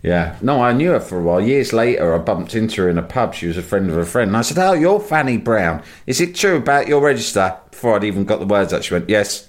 Yeah. 0.02 0.36
No, 0.42 0.60
I 0.62 0.72
knew 0.74 0.90
her 0.90 1.00
for 1.00 1.18
a 1.18 1.22
while. 1.22 1.40
Years 1.40 1.72
later, 1.72 2.14
I 2.14 2.18
bumped 2.18 2.54
into 2.54 2.82
her 2.82 2.90
in 2.90 2.98
a 2.98 3.02
pub. 3.02 3.34
She 3.34 3.46
was 3.46 3.56
a 3.56 3.62
friend 3.62 3.88
of 3.90 3.96
a 3.96 4.04
friend. 4.04 4.28
And 4.28 4.36
I 4.36 4.42
said, 4.42 4.58
Oh, 4.58 4.74
you're 4.74 5.00
Fanny 5.00 5.38
Brown. 5.38 5.82
Is 6.06 6.20
it 6.20 6.34
true 6.36 6.56
about 6.58 6.86
your 6.86 7.00
register? 7.00 7.56
Before 7.70 7.96
I'd 7.96 8.04
even 8.04 8.24
got 8.24 8.38
the 8.38 8.46
words 8.46 8.72
out, 8.74 8.84
she 8.84 8.92
went, 8.94 9.08
Yes. 9.08 9.48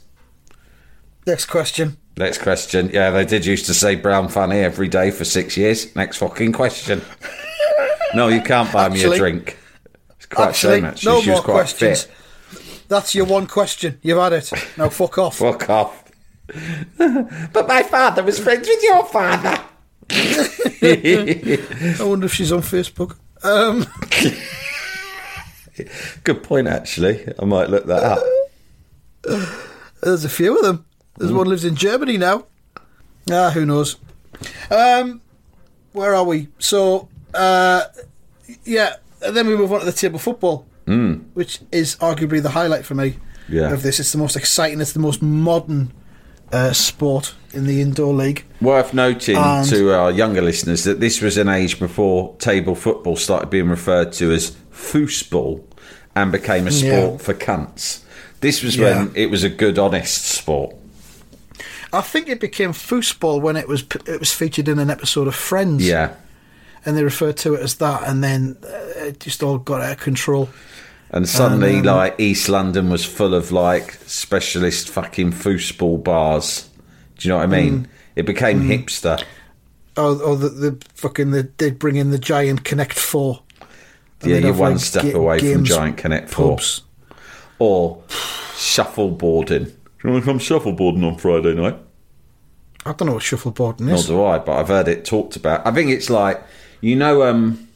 Next 1.27 1.45
question. 1.47 1.97
Next 2.15 2.39
question. 2.41 2.89
Yeah, 2.91 3.11
they 3.11 3.25
did 3.25 3.45
used 3.45 3.65
to 3.67 3.73
say 3.73 3.95
Brown 3.95 4.29
Fanny 4.29 4.59
every 4.59 4.87
day 4.87 5.11
for 5.11 5.25
six 5.25 5.57
years. 5.57 5.93
Next 5.97 6.17
fucking 6.17 6.53
question. 6.53 7.01
no, 8.15 8.29
you 8.29 8.41
can't 8.41 8.71
buy 8.71 8.87
me 8.89 9.03
a 9.03 9.15
drink. 9.15 9.57
It's 10.15 10.25
quite 10.27 10.47
Actually, 10.49 10.75
shame, 10.77 10.85
actually. 10.85 11.11
no 11.11 11.21
she 11.21 11.29
was 11.29 11.35
more 11.37 11.43
quite 11.43 11.53
questions. 11.53 12.03
fit. 12.05 12.13
That's 12.87 13.13
your 13.15 13.25
one 13.25 13.47
question. 13.47 13.99
You've 14.01 14.17
had 14.17 14.33
it. 14.33 14.51
Now 14.77 14.89
fuck 14.89 15.17
off. 15.17 15.37
Fuck 15.39 15.69
off. 15.69 16.03
but 16.97 17.67
my 17.67 17.83
father 17.83 18.23
was 18.23 18.39
friends 18.39 18.67
with 18.67 18.81
your 18.81 19.05
father. 19.05 19.61
I 20.09 21.97
wonder 21.99 22.25
if 22.27 22.33
she's 22.33 22.51
on 22.53 22.61
Facebook. 22.61 23.17
Um, 23.43 23.85
Good 26.23 26.43
point, 26.43 26.67
actually. 26.67 27.27
I 27.37 27.45
might 27.45 27.69
look 27.69 27.85
that 27.85 28.03
up. 28.03 28.23
there's 30.01 30.23
a 30.25 30.29
few 30.29 30.57
of 30.57 30.63
them. 30.63 30.85
There's 31.17 31.33
one 31.33 31.47
lives 31.47 31.65
in 31.65 31.75
Germany 31.75 32.17
now. 32.17 32.45
Ah, 33.29 33.51
who 33.51 33.65
knows? 33.65 33.97
Um, 34.71 35.21
where 35.91 36.15
are 36.15 36.23
we? 36.23 36.47
So, 36.59 37.09
uh, 37.33 37.83
yeah. 38.63 38.95
And 39.21 39.35
then 39.35 39.47
we 39.47 39.57
move 39.57 39.73
on 39.73 39.79
to 39.81 39.85
the 39.85 39.91
table 39.91 40.19
football, 40.19 40.65
which 41.33 41.59
is 41.71 41.95
arguably 41.97 42.41
the 42.41 42.49
highlight 42.51 42.85
for 42.85 42.95
me 42.95 43.17
Yeah. 43.49 43.71
of 43.73 43.81
this. 43.83 43.99
It's 43.99 44.11
the 44.11 44.17
most 44.17 44.35
exciting. 44.35 44.79
It's 44.81 44.93
the 44.93 44.99
most 44.99 45.21
modern 45.21 45.91
uh, 46.51 46.71
sport 46.71 47.33
in 47.53 47.65
the 47.67 47.81
indoor 47.81 48.13
league. 48.13 48.45
Worth 48.61 48.93
noting 48.93 49.35
And- 49.35 49.67
to 49.69 49.91
our 49.93 50.11
younger 50.11 50.41
listeners 50.41 50.85
that 50.85 50.99
this 51.01 51.21
was 51.21 51.37
an 51.37 51.49
age 51.49 51.77
before 51.77 52.35
table 52.39 52.73
football 52.75 53.17
started 53.17 53.49
being 53.49 53.67
referred 53.69 54.13
to 54.13 54.31
as 54.31 54.51
foosball 54.71 55.61
and 56.15 56.31
became 56.31 56.65
a 56.67 56.71
sport 56.71 57.11
Yeah. 57.11 57.17
for 57.17 57.33
cunts. 57.33 57.99
This 58.39 58.63
was 58.63 58.77
Yeah. 58.77 58.97
when 58.99 59.11
it 59.15 59.29
was 59.29 59.43
a 59.43 59.49
good, 59.49 59.77
honest 59.77 60.23
sport. 60.25 60.73
I 61.91 62.01
think 62.01 62.29
it 62.29 62.39
became 62.39 62.71
foosball 62.73 63.41
when 63.41 63.55
it 63.57 63.67
was 63.67 63.83
it 64.05 64.19
was 64.19 64.31
featured 64.31 64.67
in 64.67 64.79
an 64.79 64.89
episode 64.89 65.27
of 65.27 65.35
Friends. 65.35 65.83
Yeah. 65.85 66.11
and 66.85 66.95
they 66.95 67.03
referred 67.03 67.35
to 67.35 67.53
it 67.55 67.61
as 67.61 67.75
that, 67.75 68.07
and 68.07 68.23
then 68.23 68.55
uh, 68.63 68.96
it 69.07 69.19
just 69.19 69.41
all 69.41 69.57
got 69.57 69.81
out 69.81 69.93
of 69.93 69.99
control. 69.99 70.49
And 71.09 71.27
suddenly, 71.27 71.77
And, 71.77 71.87
um, 71.87 71.97
like, 71.97 72.19
East 72.19 72.49
London 72.49 72.89
was 72.89 73.05
full 73.05 73.33
of, 73.33 73.51
like, 73.51 73.97
specialist 74.05 74.89
fucking 74.89 75.31
foosball 75.31 76.03
bars. 76.03 76.69
Do 77.17 77.27
you 77.27 77.33
know 77.33 77.37
what 77.37 77.43
I 77.43 77.47
Mm. 77.47 77.63
mean? 77.63 77.87
It 78.15 78.25
became 78.25 78.61
hipster. 78.63 79.23
Oh, 79.95 80.19
oh 80.21 80.35
the, 80.35 80.49
the 80.49 80.77
fucking 80.93 81.31
the, 81.31 81.49
they'd 81.57 81.79
bring 81.79 81.95
in 81.95 82.11
the 82.11 82.19
giant 82.19 82.63
Connect 82.65 82.93
Four. 82.93 83.41
Yeah, 84.23 84.37
you're 84.37 84.47
have, 84.47 84.59
one 84.59 84.71
like, 84.73 84.81
step 84.81 85.03
ga- 85.03 85.13
away 85.13 85.53
from 85.53 85.63
Giant 85.63 85.97
Connect 85.97 86.29
4. 86.29 86.57
Or 87.59 88.01
shuffleboarding. 88.09 89.65
Do 89.65 89.73
you 90.03 90.09
want 90.11 90.23
to 90.23 90.29
come 90.31 90.39
shuffleboarding 90.39 91.05
on 91.05 91.17
Friday 91.17 91.53
night? 91.53 91.77
I 92.85 92.93
don't 92.93 93.07
know 93.07 93.13
what 93.13 93.23
shuffleboarding 93.23 93.91
is. 93.93 94.09
Nor 94.09 94.17
do 94.17 94.25
I, 94.25 94.39
but 94.39 94.57
I've 94.57 94.67
heard 94.69 94.87
it 94.87 95.05
talked 95.05 95.35
about. 95.35 95.65
I 95.67 95.71
think 95.71 95.91
it's 95.91 96.09
like 96.09 96.41
you 96.81 96.95
know, 96.95 97.23
um, 97.23 97.66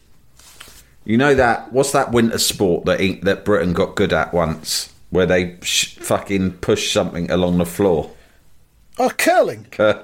you 1.05 1.17
know 1.17 1.33
that 1.35 1.71
what's 1.73 1.91
that 1.91 2.11
winter 2.11 2.37
sport 2.37 2.85
that 2.85 2.99
that 3.23 3.45
Britain 3.45 3.73
got 3.73 3.95
good 3.95 4.13
at 4.13 4.33
once, 4.33 4.93
where 5.09 5.25
they 5.25 5.57
sh- 5.61 5.95
fucking 5.97 6.53
push 6.53 6.91
something 6.93 7.29
along 7.31 7.57
the 7.57 7.65
floor. 7.65 8.11
Oh, 8.99 9.09
curling. 9.09 9.67
Uh, 9.79 10.03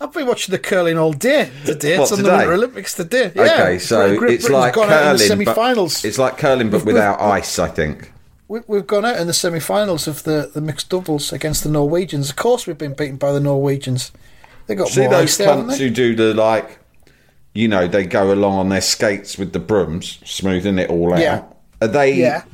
I've 0.00 0.12
been 0.12 0.26
watching 0.26 0.52
the 0.52 0.58
curling 0.58 0.96
all 0.96 1.12
day 1.12 1.50
today. 1.64 1.94
It's 1.96 2.10
What, 2.10 2.18
on 2.18 2.22
the? 2.24 2.30
Winter 2.30 2.52
Olympics 2.52 2.94
today. 2.94 3.32
Yeah, 3.34 3.42
okay, 3.42 3.78
so 3.78 4.16
Great 4.16 4.34
it's 4.34 4.44
Britain's 4.46 4.50
like 4.50 4.74
gone 4.74 4.90
out 4.92 5.20
in 5.20 5.38
the 5.38 5.44
curling, 5.44 5.44
but 5.44 6.04
it's 6.04 6.18
like 6.18 6.38
curling, 6.38 6.70
but 6.70 6.78
We've- 6.78 6.92
without 6.92 7.18
we've- 7.20 7.30
ice. 7.32 7.58
I 7.58 7.68
think. 7.68 8.12
We, 8.48 8.60
we've 8.66 8.86
gone 8.86 9.04
out 9.04 9.18
in 9.18 9.26
the 9.26 9.34
semi-finals 9.34 10.08
of 10.08 10.22
the, 10.22 10.50
the 10.54 10.62
mixed 10.62 10.88
doubles 10.88 11.34
against 11.34 11.64
the 11.64 11.68
Norwegians. 11.70 12.30
Of 12.30 12.36
course, 12.36 12.66
we've 12.66 12.78
been 12.78 12.94
beaten 12.94 13.16
by 13.16 13.30
the 13.30 13.40
Norwegians. 13.40 14.10
They 14.66 14.74
got 14.74 14.88
See 14.88 15.02
more 15.02 15.10
those 15.10 15.22
ice 15.24 15.36
there, 15.36 15.48
cunts 15.48 15.76
who 15.76 15.90
do 15.90 16.16
the 16.16 16.32
like, 16.32 16.78
you 17.58 17.66
know, 17.66 17.88
they 17.88 18.04
go 18.04 18.32
along 18.32 18.54
on 18.56 18.68
their 18.68 18.80
skates 18.80 19.36
with 19.36 19.52
the 19.52 19.58
brooms, 19.58 20.20
smoothing 20.24 20.78
it 20.78 20.88
all 20.90 21.12
out. 21.12 21.20
Yeah. 21.20 21.42
Are 21.82 21.88
they? 21.88 22.12
Yeah, 22.14 22.44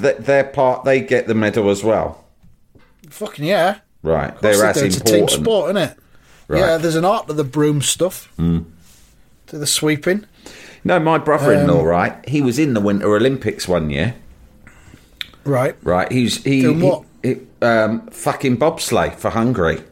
th- 0.00 0.18
their 0.18 0.44
part. 0.44 0.84
They 0.84 1.00
get 1.00 1.26
the 1.26 1.34
medal 1.34 1.68
as 1.70 1.82
well. 1.82 2.24
fucking 3.10 3.44
yeah. 3.44 3.78
Right. 4.02 4.38
They're 4.40 4.56
they 4.56 4.68
as 4.68 4.76
do. 4.78 4.84
It's 4.86 4.96
a 4.98 5.00
team 5.04 5.14
important. 5.16 5.42
sport, 5.44 5.70
isn't 5.76 5.90
it? 5.90 5.98
Right. 6.48 6.58
Yeah, 6.60 6.76
there's 6.76 6.94
an 6.94 7.04
art 7.04 7.26
to 7.26 7.32
the 7.32 7.42
broom 7.44 7.82
stuff. 7.82 8.32
To 8.36 8.64
the 9.58 9.66
sweeping. 9.66 10.26
No, 10.84 11.00
my 11.00 11.18
brother-in-law, 11.18 11.80
Um, 11.80 11.84
right? 11.86 12.28
He 12.28 12.40
was 12.40 12.58
in 12.60 12.74
the 12.74 12.80
Winter 12.80 13.12
Olympics 13.16 13.66
one 13.66 13.90
year, 13.90 14.14
Right. 15.44 15.74
right? 15.82 16.10
He's 16.12 16.42
he, 16.44 16.62
Doing 16.62 16.80
he- 16.80 16.86
what? 16.86 17.02
he- 17.24 17.40
um, 17.62 18.06
fucking 18.12 18.58
bobsleigh 18.58 19.14
for 19.16 19.30
Hungary. 19.30 19.82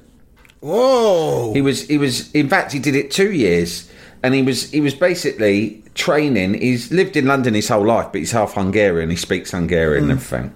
Whoa. 0.61 1.53
He 1.53 1.61
was 1.61 1.87
he 1.89 1.99
was 1.99 2.31
in 2.33 2.49
fact 2.49 2.73
he 2.73 2.79
did 2.79 2.95
it 2.95 3.11
two 3.11 3.33
years, 3.33 3.89
and 4.25 4.35
he 4.35 4.41
was 4.43 4.71
he 4.71 4.81
was 4.81 4.95
basically 4.95 5.83
training. 5.95 6.55
He's 6.55 6.91
lived 6.91 7.15
in 7.15 7.27
London 7.27 7.53
his 7.53 7.69
whole 7.69 7.85
life, 7.85 8.07
but 8.11 8.21
he's 8.21 8.33
half 8.33 8.55
Hungarian. 8.55 9.11
He 9.11 9.17
speaks 9.17 9.51
Hungarian 9.51 10.11
and 10.11 10.13
hmm. 10.13 10.19
everything. 10.19 10.55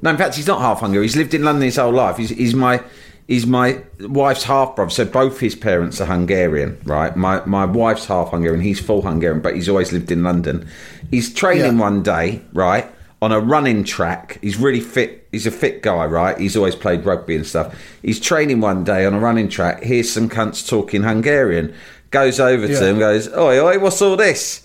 No, 0.00 0.10
in 0.10 0.16
fact, 0.16 0.36
he's 0.36 0.46
not 0.46 0.60
half 0.60 0.78
Hungarian. 0.78 1.02
He's 1.02 1.16
lived 1.16 1.34
in 1.34 1.42
London 1.42 1.64
his 1.64 1.76
whole 1.76 1.92
life. 1.92 2.16
He's, 2.16 2.30
he's 2.30 2.54
my 2.54 2.80
he's 3.26 3.44
my 3.44 3.82
wife's 3.98 4.44
half 4.44 4.76
brother. 4.76 4.92
So 4.92 5.04
both 5.04 5.40
his 5.40 5.56
parents 5.56 6.00
are 6.00 6.06
Hungarian, 6.06 6.80
right? 6.84 7.16
My 7.16 7.44
my 7.44 7.64
wife's 7.64 8.06
half 8.06 8.30
Hungarian. 8.30 8.60
He's 8.60 8.78
full 8.78 9.02
Hungarian, 9.02 9.42
but 9.42 9.56
he's 9.56 9.68
always 9.68 9.92
lived 9.92 10.12
in 10.12 10.22
London. 10.22 10.68
He's 11.10 11.34
training 11.34 11.76
Yeah. 11.76 11.80
one 11.80 12.04
day, 12.04 12.42
right? 12.52 12.86
On 13.20 13.32
a 13.32 13.40
running 13.40 13.82
track, 13.82 14.38
he's 14.42 14.58
really 14.58 14.78
fit. 14.78 15.26
He's 15.32 15.44
a 15.44 15.50
fit 15.50 15.82
guy, 15.82 16.06
right? 16.06 16.38
He's 16.38 16.56
always 16.56 16.76
played 16.76 17.04
rugby 17.04 17.34
and 17.34 17.44
stuff. 17.44 17.74
He's 18.00 18.20
training 18.20 18.60
one 18.60 18.84
day 18.84 19.04
on 19.04 19.12
a 19.12 19.18
running 19.18 19.48
track. 19.48 19.82
Here's 19.82 20.10
some 20.10 20.28
cunts 20.28 20.66
talking 20.66 21.02
Hungarian. 21.02 21.74
Goes 22.10 22.40
over 22.40 22.66
Yeah. 22.66 22.78
to 22.80 22.86
him, 22.86 22.98
goes, 22.98 23.28
"Oi, 23.34 23.60
oi, 23.60 23.78
what's 23.78 24.00
all 24.00 24.16
this?" 24.16 24.62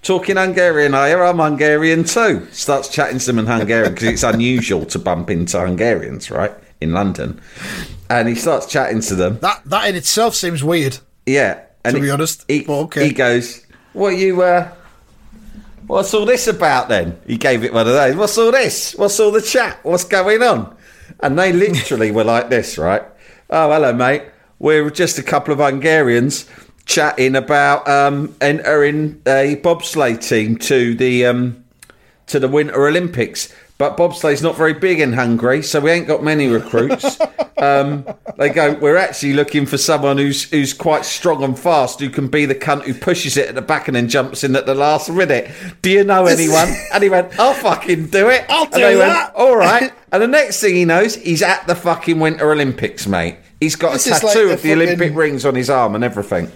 Talking 0.00 0.36
Hungarian, 0.36 0.94
I 0.94 1.08
hear 1.08 1.22
I'm 1.24 1.38
Hungarian 1.40 2.04
too. 2.04 2.46
Starts 2.52 2.88
chatting 2.88 3.18
to 3.18 3.26
them 3.26 3.40
in 3.40 3.46
Hungarian 3.46 3.94
because 3.94 4.08
it's 4.08 4.22
unusual 4.22 4.84
to 4.86 4.98
bump 4.98 5.28
into 5.28 5.58
Hungarians, 5.58 6.30
right, 6.30 6.52
in 6.80 6.92
London. 6.92 7.40
And 8.08 8.28
he 8.28 8.36
starts 8.36 8.66
chatting 8.66 9.00
to 9.02 9.16
them. 9.16 9.38
that 9.42 9.62
that 9.66 9.88
in 9.88 9.96
itself 9.96 10.34
seems 10.36 10.62
weird. 10.62 10.98
Yeah, 11.26 11.58
and 11.84 11.96
To 11.96 12.00
be 12.00 12.10
honest, 12.10 12.44
he, 12.46 12.64
okay. 12.68 13.08
he 13.08 13.12
goes, 13.12 13.62
"What 13.92 14.16
you? 14.16 14.40
Uh, 14.40 14.68
what's 15.88 16.14
all 16.14 16.24
this 16.26 16.46
about?" 16.46 16.88
Then 16.88 17.18
he 17.26 17.36
gave 17.36 17.64
it 17.64 17.72
one 17.74 17.86
of 17.88 17.92
those. 17.92 18.14
What's 18.14 18.38
all 18.38 18.52
this? 18.52 18.94
What's 18.96 19.18
all 19.18 19.32
the 19.32 19.42
chat? 19.42 19.78
What's 19.82 20.04
going 20.04 20.42
on? 20.42 20.74
And 21.20 21.36
they 21.36 21.52
literally 21.52 22.12
were 22.12 22.24
like 22.24 22.50
this, 22.50 22.78
right? 22.78 23.02
Oh, 23.50 23.72
hello, 23.72 23.92
mate. 23.92 24.22
We're 24.60 24.90
just 24.90 25.18
a 25.18 25.22
couple 25.22 25.52
of 25.52 25.58
Hungarians 25.60 26.46
chatting 26.88 27.36
about 27.36 27.86
um, 27.86 28.34
entering 28.40 29.22
a 29.26 29.60
bobsleigh 29.62 30.20
team 30.20 30.56
to 30.56 30.96
the 30.96 31.26
um, 31.26 31.64
to 32.26 32.40
the 32.40 32.48
Winter 32.48 32.88
Olympics. 32.88 33.54
But 33.76 33.96
bobsleigh's 33.96 34.42
not 34.42 34.56
very 34.56 34.72
big 34.72 34.98
in 34.98 35.12
Hungary, 35.12 35.62
so 35.62 35.78
we 35.78 35.92
ain't 35.92 36.08
got 36.08 36.24
many 36.24 36.48
recruits. 36.48 37.16
um, 37.58 38.04
they 38.36 38.48
go, 38.48 38.72
we're 38.74 38.96
actually 38.96 39.34
looking 39.34 39.66
for 39.66 39.78
someone 39.78 40.18
who's 40.18 40.50
who's 40.50 40.74
quite 40.74 41.04
strong 41.04 41.44
and 41.44 41.56
fast, 41.56 42.00
who 42.00 42.10
can 42.10 42.26
be 42.26 42.44
the 42.44 42.56
cunt 42.56 42.82
who 42.82 42.94
pushes 42.94 43.36
it 43.36 43.48
at 43.48 43.54
the 43.54 43.62
back 43.62 43.86
and 43.86 43.94
then 43.94 44.08
jumps 44.08 44.42
in 44.42 44.56
at 44.56 44.66
the 44.66 44.74
last 44.74 45.08
minute. 45.10 45.52
Do 45.82 45.90
you 45.90 46.02
know 46.02 46.26
anyone? 46.26 46.74
and 46.92 47.04
he 47.04 47.08
went, 47.08 47.38
I'll 47.38 47.54
fucking 47.54 48.06
do 48.06 48.28
it. 48.30 48.46
I'll 48.48 48.64
do 48.66 48.80
that. 48.98 49.34
Went, 49.34 49.36
All 49.36 49.56
right. 49.56 49.92
and 50.12 50.22
the 50.22 50.26
next 50.26 50.60
thing 50.60 50.74
he 50.74 50.84
knows, 50.84 51.14
he's 51.14 51.42
at 51.42 51.64
the 51.68 51.76
fucking 51.76 52.18
Winter 52.18 52.50
Olympics, 52.50 53.06
mate. 53.06 53.36
He's 53.60 53.76
got 53.76 53.92
This 53.92 54.06
a 54.08 54.10
tattoo 54.10 54.46
like 54.46 54.54
of 54.54 54.62
the 54.62 54.72
Olympic 54.72 55.14
rings 55.14 55.44
on 55.44 55.54
his 55.54 55.70
arm 55.70 55.94
and 55.94 56.02
everything. 56.02 56.50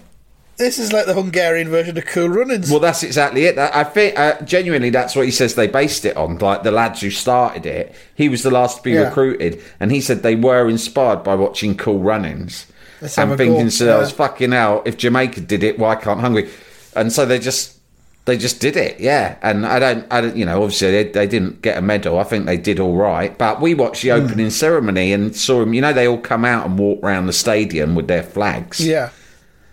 This 0.59 0.79
is 0.79 0.93
like 0.93 1.07
the 1.07 1.15
Hungarian 1.15 1.69
version 1.69 1.97
of 1.99 2.05
Cool 2.07 2.29
Runnings. 2.29 2.71
Well, 2.71 2.79
that's 2.79 3.03
exactly 3.03 3.47
it. 3.47 3.59
I 3.59 3.85
think 3.85 4.19
uh, 4.19 4.41
genuinely 4.43 4.91
that's 4.91 5.17
what 5.17 5.25
he 5.25 5.31
says 5.33 5.55
they 5.55 5.67
based 5.67 6.05
it 6.05 6.17
on. 6.17 6.39
Like 6.39 6.63
the 6.63 6.71
lads 6.71 7.01
who 7.01 7.11
started 7.11 7.67
it, 7.67 7.95
he 8.15 8.29
was 8.29 8.43
the 8.43 8.51
last 8.51 8.77
to 8.79 8.83
be 8.83 8.93
Yeah. 8.93 9.09
recruited, 9.09 9.61
and 9.81 9.91
he 9.91 10.01
said 10.01 10.23
they 10.23 10.37
were 10.37 10.69
inspired 10.69 11.25
by 11.25 11.35
watching 11.35 11.77
Cool 11.77 11.99
Runnings 12.01 12.67
Let's 13.01 13.19
and 13.19 13.31
thinking 13.37 13.55
to 13.55 13.59
themselves, 13.63 14.11
Yeah. 14.11 14.17
"Fucking 14.17 14.53
hell! 14.53 14.83
If 14.85 14.97
Jamaica 14.99 15.41
did 15.41 15.65
it, 15.65 15.79
why 15.79 15.97
can't 15.97 16.21
Hungary?" 16.21 16.49
And 16.95 17.13
so 17.13 17.25
they 17.25 17.39
just 17.39 17.79
they 18.27 18.37
just 18.37 18.61
did 18.61 18.77
it, 18.77 19.01
yeah. 19.01 19.37
And 19.43 19.67
I 19.67 19.81
don't, 19.81 20.07
I 20.13 20.21
don't, 20.21 20.37
you 20.37 20.45
know, 20.45 20.63
obviously 20.63 20.93
they, 20.93 21.05
they 21.11 21.27
didn't 21.27 21.61
get 21.63 21.77
a 21.77 21.83
medal. 21.83 22.21
I 22.21 22.25
think 22.25 22.47
they 22.47 22.57
did 22.59 22.79
all 22.79 22.95
right, 22.95 23.37
but 23.37 23.61
we 23.61 23.75
watched 23.75 24.03
the 24.03 24.11
Hmm. 24.11 24.27
opening 24.27 24.51
ceremony 24.51 25.13
and 25.13 25.35
saw 25.35 25.59
them. 25.61 25.75
You 25.75 25.81
know, 25.81 25.93
they 25.93 26.07
all 26.07 26.19
come 26.19 26.45
out 26.45 26.65
and 26.67 26.79
walk 26.79 27.01
around 27.03 27.27
the 27.27 27.33
stadium 27.33 27.95
with 27.97 28.07
their 28.07 28.23
flags. 28.23 28.79
yeah. 28.79 29.09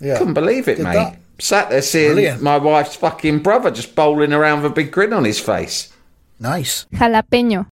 Yeah. 0.01 0.18
Couldn't 0.18 0.34
believe 0.34 0.68
it, 0.68 0.75
Did 0.77 0.84
mate. 0.86 0.94
that. 0.94 1.20
Sat 1.39 1.70
there 1.70 1.82
seeing 1.82 2.13
Brilliant. 2.13 2.41
my 2.41 2.58
wife's 2.58 2.96
fucking 2.96 3.39
brother 3.39 3.72
just 3.72 3.96
bowling 3.96 4.34
around 4.34 4.62
with 4.63 4.72
a 4.72 4.75
big 4.75 4.91
grin 4.91 5.13
on 5.13 5.24
his 5.25 5.39
face. 5.39 5.91
Nice. 6.39 6.86
Jalapeño. 6.94 7.68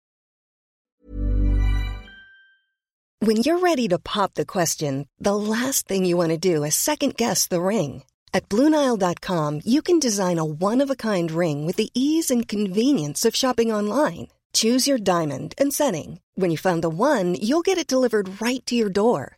When 3.19 3.37
you're 3.37 3.59
ready 3.59 3.87
to 3.87 3.97
pop 3.97 4.33
the 4.35 4.45
question, 4.45 5.07
the 5.19 5.35
last 5.35 5.87
thing 5.87 6.05
you 6.05 6.17
want 6.17 6.29
to 6.31 6.37
do 6.37 6.63
is 6.63 6.75
second 6.75 7.15
guess 7.17 7.47
the 7.47 7.61
ring. 7.61 8.03
At 8.33 8.49
Bluenile.com, 8.49 9.61
you 9.63 9.81
can 9.81 9.99
design 9.99 10.37
a 10.37 10.45
one 10.45 10.81
of 10.81 10.89
a 10.89 10.95
kind 10.95 11.31
ring 11.31 11.65
with 11.65 11.77
the 11.77 11.89
ease 11.95 12.29
and 12.29 12.47
convenience 12.47 13.23
of 13.25 13.35
shopping 13.35 13.71
online. 13.71 14.27
Choose 14.53 14.87
your 14.87 14.97
diamond 14.97 15.55
and 15.57 15.73
setting. 15.73 16.19
When 16.35 16.51
you 16.51 16.57
find 16.57 16.81
the 16.83 16.89
one, 16.89 17.35
you'll 17.35 17.61
get 17.61 17.77
it 17.77 17.87
delivered 17.87 18.41
right 18.41 18.63
to 18.67 18.75
your 18.75 18.89
door. 18.89 19.37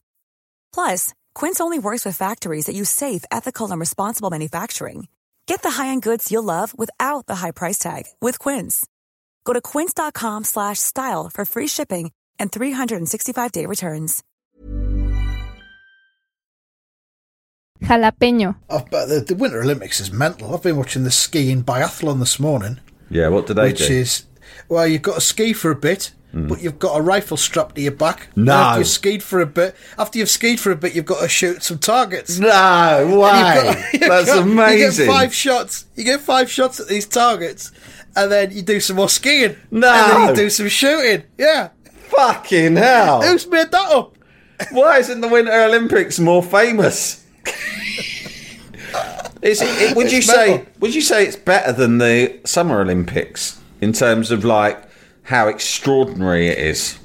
Plus, 0.73 1.13
Quince 1.35 1.59
only 1.61 1.77
works 1.79 2.03
with 2.05 2.17
factories 2.17 2.65
that 2.65 2.75
use 2.75 2.89
safe, 2.89 3.23
ethical, 3.31 3.69
and 3.71 3.79
responsible 3.79 4.29
manufacturing. 4.31 5.07
Get 5.45 5.61
the 5.61 5.71
high-end 5.71 6.01
goods 6.01 6.31
you'll 6.31 6.43
love 6.43 6.77
without 6.77 7.25
the 7.27 7.35
high 7.35 7.51
price 7.51 7.77
tag 7.77 8.05
with 8.21 8.39
Quince. 8.39 8.87
Go 9.43 9.53
to 9.53 9.61
quince.com 9.61 10.43
slash 10.45 10.79
style 10.79 11.29
for 11.29 11.45
free 11.45 11.67
shipping 11.67 12.11
and 12.39 12.51
365-day 12.51 13.65
returns. 13.65 14.23
Jalapeño. 17.81 18.55
Oh, 18.69 18.85
but 18.91 19.07
the, 19.07 19.19
the 19.21 19.35
Winter 19.35 19.61
Olympics 19.61 19.99
is 19.99 20.11
mental. 20.11 20.53
I've 20.53 20.61
been 20.63 20.77
watching 20.77 21.03
the 21.03 21.11
skiing 21.11 21.63
biathlon 21.63 22.19
this 22.19 22.39
morning, 22.39 22.79
Yeah, 23.09 23.29
what 23.29 23.47
do 23.47 23.53
they 23.55 23.63
which 23.69 23.87
do? 23.87 23.93
is 23.93 24.23
well, 24.69 24.85
you've 24.87 25.01
got 25.01 25.15
to 25.15 25.21
ski 25.21 25.53
for 25.53 25.71
a 25.71 25.75
bit, 25.75 26.11
but 26.33 26.61
you've 26.61 26.79
got 26.79 26.97
a 26.97 27.01
rifle 27.01 27.35
strapped 27.37 27.75
to 27.75 27.81
your 27.81 27.91
back. 27.91 28.29
No. 28.35 28.53
After 28.53 28.79
you've 28.79 28.87
skied 28.87 29.21
for 29.23 29.41
a 29.41 29.45
bit, 29.45 29.75
after 29.97 30.17
you've 30.19 30.29
skied 30.29 30.59
for 30.59 30.71
a 30.71 30.75
bit, 30.75 30.95
you've 30.95 31.05
got 31.05 31.19
to 31.21 31.27
shoot 31.27 31.61
some 31.63 31.77
targets. 31.77 32.39
no 32.39 32.99
you've 33.01 33.19
got- 33.19 33.77
That's 34.09 34.25
got- 34.27 34.41
amazing. 34.43 35.05
You 35.05 35.11
get 35.11 35.13
five 35.19 35.33
shots. 35.35 35.85
You 35.95 36.03
get 36.05 36.21
five 36.21 36.49
shots 36.49 36.79
at 36.79 36.87
these 36.87 37.05
targets, 37.05 37.71
and 38.15 38.31
then 38.31 38.51
you 38.51 38.61
do 38.61 38.79
some 38.79 38.95
more 38.95 39.09
skiing. 39.09 39.55
No. 39.71 39.91
and 39.91 40.11
then 40.11 40.29
you 40.29 40.35
do 40.43 40.49
some 40.49 40.67
shooting. 40.69 41.23
Yeah, 41.37 41.69
Fucking 42.09 42.75
hell! 42.75 43.21
who's 43.21 43.47
made 43.47 43.71
that 43.71 43.91
up? 43.91 44.15
Why 44.71 44.99
isn't 44.99 45.21
the 45.21 45.27
Winter 45.27 45.51
Olympics 45.63 46.19
more 46.19 46.43
famous? 46.43 47.25
Is 49.41 49.61
it, 49.61 49.67
it- 49.81 49.95
would 49.97 50.05
It's 50.05 50.13
you 50.13 50.21
say? 50.21 50.65
Would 50.79 50.93
you 50.93 51.01
say 51.01 51.25
it's 51.25 51.35
better 51.35 51.71
than 51.71 51.97
the 51.97 52.39
Summer 52.45 52.79
Olympics 52.81 53.59
in 53.81 53.91
terms 53.93 54.29
of 54.29 54.45
like 54.45 54.83
how 55.23 55.47
extraordinary 55.47 56.47
it 56.47 56.57
is? 56.57 56.97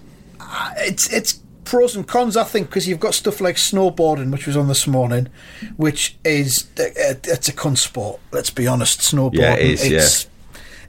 It's 0.78 1.12
it's 1.12 1.40
pros 1.64 1.96
and 1.96 2.06
cons, 2.06 2.36
I 2.36 2.44
think, 2.44 2.68
because 2.68 2.86
you've 2.88 3.00
got 3.00 3.14
stuff 3.14 3.40
like 3.40 3.56
snowboarding, 3.56 4.30
which 4.30 4.46
was 4.46 4.56
on 4.56 4.68
this 4.68 4.86
morning, 4.86 5.28
which 5.76 6.16
is 6.24 6.66
uh, 6.78 6.84
it's 7.24 7.48
a 7.48 7.52
con 7.52 7.76
sport. 7.76 8.20
Let's 8.32 8.50
be 8.50 8.66
honest, 8.66 9.00
snowboarding. 9.00 9.38
Yeah, 9.40 9.54
it 9.54 9.80
is, 9.80 9.84
It's, 9.92 10.28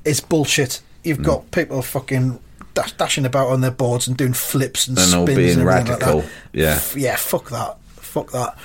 it's 0.06 0.20
bullshit. 0.20 0.82
You've 1.04 1.20
Mm. 1.20 1.24
got 1.26 1.52
people 1.52 1.82
fucking 1.82 2.40
dash, 2.74 2.92
dashing 2.94 3.26
about 3.26 3.48
on 3.48 3.62
their 3.62 3.72
boards 3.72 4.08
and 4.08 4.16
doing 4.18 4.34
flips 4.34 4.88
and, 4.88 4.98
And 5.00 5.14
all 5.14 5.26
spins 5.26 5.38
being 5.38 5.58
and 5.58 5.66
like 5.66 5.88
radical. 5.88 6.22
that. 6.22 6.30
Yeah. 6.54 6.76
F- 6.76 6.96
yeah. 6.98 7.16
Fuck 7.16 7.50
that. 7.50 7.78
Fuck 7.96 8.32
that. 8.32 8.58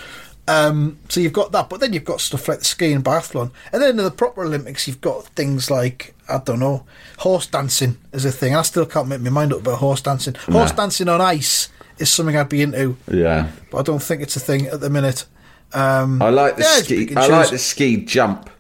Um, 0.49 0.99
so 1.09 1.21
you've 1.21 1.33
got 1.33 1.53
that, 1.53 1.69
but 1.71 1.79
then 1.81 1.93
you've 1.93 2.05
got 2.05 2.21
stuff 2.21 2.49
like 2.49 2.59
the 2.59 2.65
skiing 2.65 2.97
and 2.97 3.05
biathlon, 3.05 3.53
and 3.73 3.81
then 3.81 3.91
in 3.91 3.97
the 4.05 4.11
proper 4.11 4.43
Olympics, 4.43 4.89
you've 4.89 5.01
got 5.01 5.27
things 5.29 5.71
like 5.71 6.15
I 6.33 6.39
don't 6.45 6.59
know, 6.61 6.85
horse 7.19 7.47
dancing 7.47 7.99
is 8.13 8.25
a 8.25 8.33
thing. 8.33 8.55
I 8.55 8.63
still 8.63 8.87
can't 8.87 9.09
make 9.09 9.21
my 9.21 9.31
mind 9.31 9.53
up 9.53 9.61
about 9.61 9.79
horse 9.79 10.01
dancing. 10.01 10.35
Horse 10.35 10.71
Nah. 10.71 10.77
dancing 10.77 11.09
on 11.09 11.21
ice 11.21 11.69
is 11.99 12.11
something 12.11 12.37
I'd 12.37 12.49
be 12.49 12.63
into, 12.63 12.97
Yeah, 13.11 13.49
but 13.71 13.79
I 13.79 13.83
don't 13.83 14.03
think 14.03 14.23
it's 14.23 14.37
a 14.37 14.41
thing 14.41 14.67
at 14.67 14.81
the 14.81 14.91
minute. 14.91 15.25
Um, 15.75 16.21
I 16.21 16.29
like 16.31 16.57
the 16.57 16.63
yeah, 16.63 16.83
ski. 16.83 17.15
I 17.17 17.27
like 17.29 17.51
the 17.51 17.59
ski 17.59 17.97
jump 18.05 18.51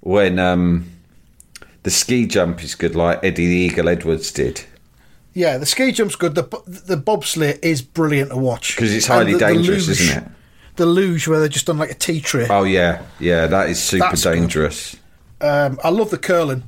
when 0.00 0.38
um, 0.38 0.90
the 1.82 1.90
ski 1.90 2.26
jump 2.26 2.62
is 2.64 2.74
good, 2.74 2.96
like 2.96 3.20
Eddie 3.22 3.46
the 3.46 3.52
Eagle 3.54 3.88
Edwards 3.88 4.32
did. 4.32 4.64
Yeah, 5.34 5.58
the 5.58 5.66
ski 5.66 5.92
jump's 5.92 6.16
good. 6.16 6.34
The 6.34 6.42
the 6.66 6.96
bobsleigh 6.96 7.58
is 7.62 7.80
brilliant 7.82 8.30
to 8.30 8.36
watch 8.36 8.74
because 8.74 8.92
it's 8.94 9.06
highly 9.06 9.32
the- 9.34 9.38
the 9.38 9.46
dangerous, 9.46 9.86
luge- 9.88 10.00
isn't 10.00 10.24
it? 10.24 10.30
The 10.76 10.86
luge 10.86 11.26
where 11.28 11.38
they're 11.40 11.48
just 11.48 11.68
on 11.70 11.78
like 11.78 11.90
a 11.90 11.94
tea 11.94 12.20
tray. 12.20 12.46
Oh 12.50 12.64
yeah, 12.64 13.02
yeah, 13.20 13.46
that 13.46 13.68
is 13.68 13.80
super 13.82 14.06
That's 14.06 14.22
dangerous. 14.22 14.96
Um, 15.40 15.78
I 15.84 15.90
love 15.90 16.10
the 16.10 16.18
curling. 16.18 16.64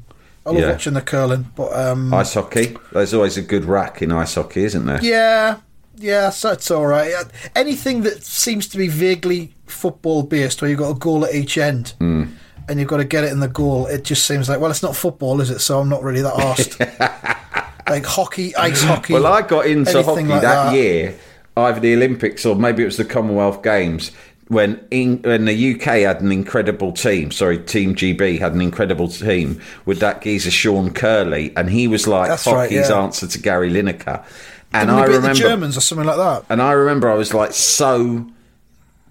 I 0.47 0.51
love 0.51 0.61
Yeah. 0.61 0.71
watching 0.73 0.95
the 0.95 1.03
curling, 1.03 1.51
but 1.55 1.73
um, 1.79 2.13
Ice 2.15 2.35
hockey. 2.35 2.77
There's 2.93 3.13
always 3.15 3.37
a 3.37 3.43
good 3.43 3.65
rack 3.65 4.01
in 4.03 4.11
ice 4.13 4.35
hockey, 4.35 4.65
isn't 4.65 4.87
there? 4.87 4.99
yeah, 5.03 5.57
yeah, 5.97 6.31
so 6.31 6.53
it's 6.53 6.71
all 6.71 6.87
right. 6.87 7.13
Anything 7.55 8.03
that 8.03 8.23
seems 8.25 8.67
to 8.69 8.79
be 8.79 8.89
vaguely 8.89 9.55
football 9.67 10.23
based, 10.23 10.63
where 10.63 10.71
you've 10.71 10.79
got 10.81 10.91
a 10.91 10.99
goal 10.99 11.25
at 11.27 11.35
each 11.35 11.59
end. 11.59 11.95
Hmm. 11.99 12.25
And 12.69 12.79
you've 12.79 12.89
got 12.89 12.99
to 12.99 13.05
get 13.05 13.25
it 13.25 13.33
in 13.33 13.41
the 13.41 13.49
goal. 13.49 13.87
It 13.87 14.05
just 14.05 14.25
seems 14.27 14.49
like, 14.49 14.61
well, 14.61 14.71
it's 14.71 14.83
not 14.83 14.95
football, 14.95 15.41
is 15.41 15.51
it? 15.51 15.59
So 15.59 15.81
I'm 15.81 15.89
not 15.89 16.05
really 16.05 16.23
that 16.23 16.35
arsed. 16.35 17.91
like 17.91 18.07
hockey, 18.07 18.55
ice 18.55 18.83
hockey. 18.83 19.13
Well, 19.15 19.27
I 19.27 19.43
got 19.43 19.67
into 19.67 20.03
hockey 20.05 20.23
like 20.23 20.43
that, 20.43 20.73
year, 20.75 21.19
either 21.57 21.81
the 21.81 21.95
Olympics 21.95 22.47
or 22.47 22.55
maybe 22.55 22.83
it 22.83 22.87
was 22.87 22.97
the 22.97 23.05
Commonwealth 23.05 23.63
Games, 23.65 24.13
when 24.51 24.85
in, 24.91 25.23
when 25.23 25.45
the 25.45 25.75
UK 25.75 26.01
had 26.01 26.21
an 26.23 26.33
incredible 26.33 26.91
team. 26.91 27.31
Sorry, 27.31 27.57
Team 27.57 27.95
GB 27.95 28.41
had 28.41 28.53
an 28.53 28.61
incredible 28.61 29.07
team 29.07 29.63
with 29.87 30.01
that 30.01 30.23
geezer 30.23 30.51
Sean 30.51 30.91
Kerly, 30.91 31.53
and 31.57 31.71
he 31.71 31.87
was 31.87 32.09
like 32.09 32.29
That's 32.31 32.47
right, 32.49 32.69
hockey's 32.69 32.91
yeah. 32.91 33.01
answer 33.01 33.29
to 33.29 33.39
Gary 33.41 33.71
Lineker. 33.71 34.25
And 34.73 34.89
Didn't 34.89 35.01
I 35.01 35.05
remember 35.05 35.29
the 35.29 35.35
Germans 35.35 35.77
or 35.77 35.81
something 35.81 36.07
like 36.07 36.17
that. 36.17 36.45
and 36.49 36.61
I 36.61 36.73
remember 36.73 37.09
I 37.09 37.15
was 37.15 37.33
like 37.33 37.53
so, 37.53 38.27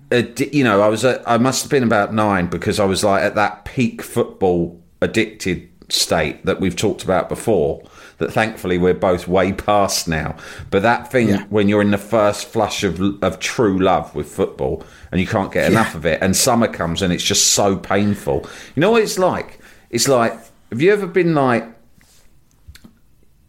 addi- 0.09 0.53
you 0.53 0.65
know, 0.65 0.81
I 0.81 0.89
was 0.89 1.05
at, 1.05 1.21
I 1.25 1.37
must 1.37 1.63
have 1.63 1.71
been 1.71 1.83
about 1.83 2.13
nine 2.13 2.47
because 2.47 2.77
I 2.77 2.85
was 2.85 3.05
like 3.05 3.23
at 3.23 3.35
that 3.35 3.63
peak 3.63 4.01
football 4.01 4.77
addicted 5.01 5.69
state 5.87 6.45
that 6.45 6.59
we've 6.59 6.75
talked 6.75 7.03
about 7.03 7.29
before. 7.29 7.81
That 8.19 8.31
thankfully 8.31 8.77
we're 8.77 8.93
both 8.93 9.27
way 9.27 9.51
past 9.53 10.07
now. 10.07 10.35
But 10.69 10.81
that 10.83 11.11
thing 11.11 11.29
Yeah. 11.29 11.43
when 11.49 11.67
you're 11.69 11.81
in 11.81 11.91
the 11.91 11.97
first 11.97 12.47
flush 12.47 12.83
of 12.83 13.01
of 13.23 13.39
true 13.39 13.79
love 13.79 14.13
with 14.13 14.27
football 14.29 14.83
and 15.11 15.19
you 15.19 15.27
can't 15.27 15.51
get 15.51 15.71
enough 15.71 15.95
of 15.95 16.05
it, 16.05 16.21
and 16.21 16.35
summer 16.35 16.67
comes 16.67 17.01
and 17.01 17.11
it's 17.11 17.23
just 17.23 17.47
so 17.47 17.75
painful. 17.77 18.47
You 18.75 18.81
know 18.81 18.91
what 18.91 19.01
it's 19.03 19.17
like? 19.17 19.59
It's 19.89 20.07
like 20.07 20.33
have 20.71 20.81
you 20.81 20.93
ever 20.93 21.07
been 21.07 21.33
like 21.33 21.65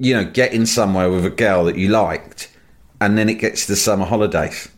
you 0.03 0.15
know, 0.15 0.25
getting 0.25 0.65
somewhere 0.65 1.11
with 1.11 1.27
a 1.27 1.31
girl 1.31 1.65
that 1.67 1.77
you 1.77 1.89
liked, 1.89 2.49
and 3.03 3.19
then 3.19 3.29
it 3.29 3.35
gets 3.35 3.67
to 3.67 3.73
the 3.73 3.77
summer 3.77 4.07
holidays, 4.07 4.69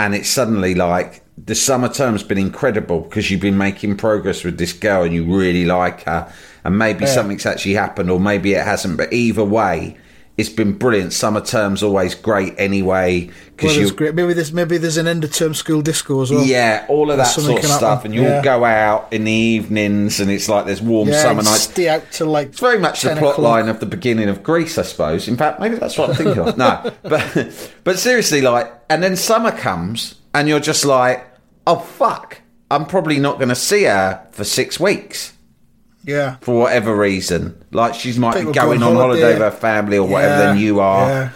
and 0.00 0.12
it's 0.12 0.28
suddenly 0.28 0.74
like 0.74 1.22
the 1.46 1.54
summer 1.54 1.88
term's 1.88 2.22
been 2.22 2.38
incredible 2.38 3.00
because 3.00 3.30
you've 3.30 3.40
been 3.40 3.58
making 3.58 3.96
progress 3.96 4.44
with 4.44 4.58
this 4.58 4.72
girl 4.72 5.02
and 5.04 5.14
you 5.14 5.24
really 5.24 5.64
like 5.64 6.04
her, 6.04 6.32
and 6.64 6.78
maybe 6.78 7.06
something's 7.06 7.46
actually 7.46 7.74
happened 7.74 8.10
or 8.10 8.18
maybe 8.20 8.54
it 8.54 8.64
hasn't, 8.64 8.96
but 8.96 9.12
either 9.12 9.44
way, 9.44 9.96
it's 10.36 10.48
been 10.48 10.72
brilliant. 10.78 11.12
Summer 11.12 11.40
term's 11.40 11.82
always 11.82 12.14
great 12.14 12.54
anyway 12.58 13.28
because 13.56 13.76
Well, 13.76 13.90
great. 13.90 14.14
Maybe 14.14 14.32
there's 14.34 14.52
maybe 14.52 14.78
there's 14.78 14.96
an 14.96 15.08
end 15.08 15.24
of 15.24 15.32
term 15.32 15.52
school 15.52 15.82
disco 15.82 16.22
as 16.22 16.30
well. 16.30 16.44
yeah, 16.44 16.86
all 16.88 17.10
of 17.10 17.16
that 17.16 17.24
sort 17.24 17.58
of 17.58 17.68
stuff, 17.68 18.04
and 18.04 18.14
you 18.14 18.22
Yeah. 18.22 18.36
all 18.36 18.42
go 18.44 18.64
out 18.64 19.08
in 19.10 19.24
the 19.24 19.32
evenings, 19.32 20.20
and 20.20 20.30
it's 20.30 20.48
like 20.48 20.64
there's 20.64 20.80
warm 20.80 21.08
yeah, 21.08 21.22
summer 21.22 21.42
nights. 21.42 21.62
Stay 21.62 21.88
out 21.88 22.04
till 22.12 22.28
like. 22.28 22.48
It's 22.50 22.60
very 22.60 22.78
much 22.78 23.02
the 23.02 23.16
plot 23.16 23.32
o'clock. 23.32 23.38
line 23.38 23.68
of 23.68 23.80
the 23.80 23.86
beginning 23.86 24.28
of 24.28 24.44
Grease, 24.44 24.78
I 24.78 24.82
suppose. 24.82 25.26
In 25.26 25.36
fact, 25.36 25.58
maybe 25.58 25.74
that's 25.74 25.98
what 25.98 26.10
I'm 26.10 26.14
thinking 26.16 26.38
of. 26.38 26.56
No, 26.56 26.92
but 27.02 27.72
but 27.82 27.98
seriously, 27.98 28.40
like, 28.40 28.72
and 28.88 29.02
then 29.02 29.16
summer 29.16 29.50
comes, 29.50 30.14
and 30.34 30.46
you're 30.48 30.60
just 30.60 30.84
like, 30.84 31.26
oh 31.68 31.78
fuck, 31.78 32.40
I'm 32.70 32.84
probably 32.86 33.18
not 33.20 33.36
going 33.36 33.48
to 33.50 33.54
see 33.54 33.84
her 33.84 34.26
for 34.32 34.42
six 34.44 34.80
weeks 34.80 35.32
Yeah. 36.04 36.36
for 36.40 36.58
whatever 36.58 36.96
reason. 36.96 37.62
Like, 37.70 37.94
she's 37.94 38.18
might 38.18 38.34
People 38.34 38.52
be 38.52 38.58
going 38.58 38.80
go 38.80 38.88
on 38.88 38.94
holiday 38.96 39.20
holiday. 39.22 39.38
with 39.44 39.52
her 39.54 39.58
family 39.58 39.98
or 39.98 40.08
whatever 40.08 40.34
Yeah, 40.42 40.46
than 40.52 40.58
you 40.58 40.80
are. 40.80 41.08
yeah. 41.08 41.30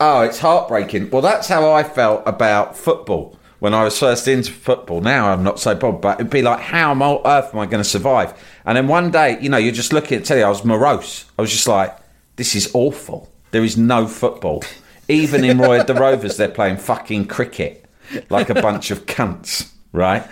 Oh, 0.00 0.20
it's 0.22 0.38
heartbreaking. 0.40 1.10
Well, 1.10 1.22
that's 1.22 1.46
how 1.48 1.70
I 1.72 1.84
felt 1.84 2.24
about 2.26 2.76
football 2.76 3.38
when 3.60 3.72
I 3.72 3.84
was 3.84 3.96
first 3.98 4.26
into 4.26 4.50
football. 4.50 5.00
Now 5.00 5.28
I'm 5.32 5.44
not 5.44 5.60
so 5.60 5.74
bothered, 5.76 6.00
but 6.00 6.18
it'd 6.20 6.30
be 6.32 6.42
like, 6.42 6.58
how 6.58 6.90
on 6.90 7.02
earth 7.24 7.50
am 7.54 7.60
I 7.60 7.66
going 7.66 7.82
to 7.82 7.88
survive? 7.88 8.34
And 8.66 8.76
then 8.76 8.88
one 8.88 9.12
day, 9.12 9.38
you 9.40 9.48
know, 9.48 9.58
you're 9.58 9.72
just 9.72 9.92
looking 9.92 10.18
at 10.18 10.24
telly. 10.24 10.42
I 10.42 10.48
was 10.48 10.64
morose. 10.64 11.24
I 11.38 11.42
was 11.42 11.52
just 11.52 11.68
like, 11.68 11.96
this 12.34 12.56
is 12.56 12.68
awful. 12.74 13.30
There 13.52 13.62
is 13.62 13.76
no 13.76 14.08
football. 14.08 14.64
Even 15.08 15.44
in 15.44 15.58
Roy 15.58 15.82
the 15.84 15.94
Rovers, 15.94 16.36
they're 16.36 16.48
playing 16.48 16.78
fucking 16.78 17.26
cricket 17.26 17.81
like 18.30 18.50
a 18.50 18.54
bunch 18.54 18.90
of 18.90 19.06
cunts, 19.06 19.70
right? 19.92 20.24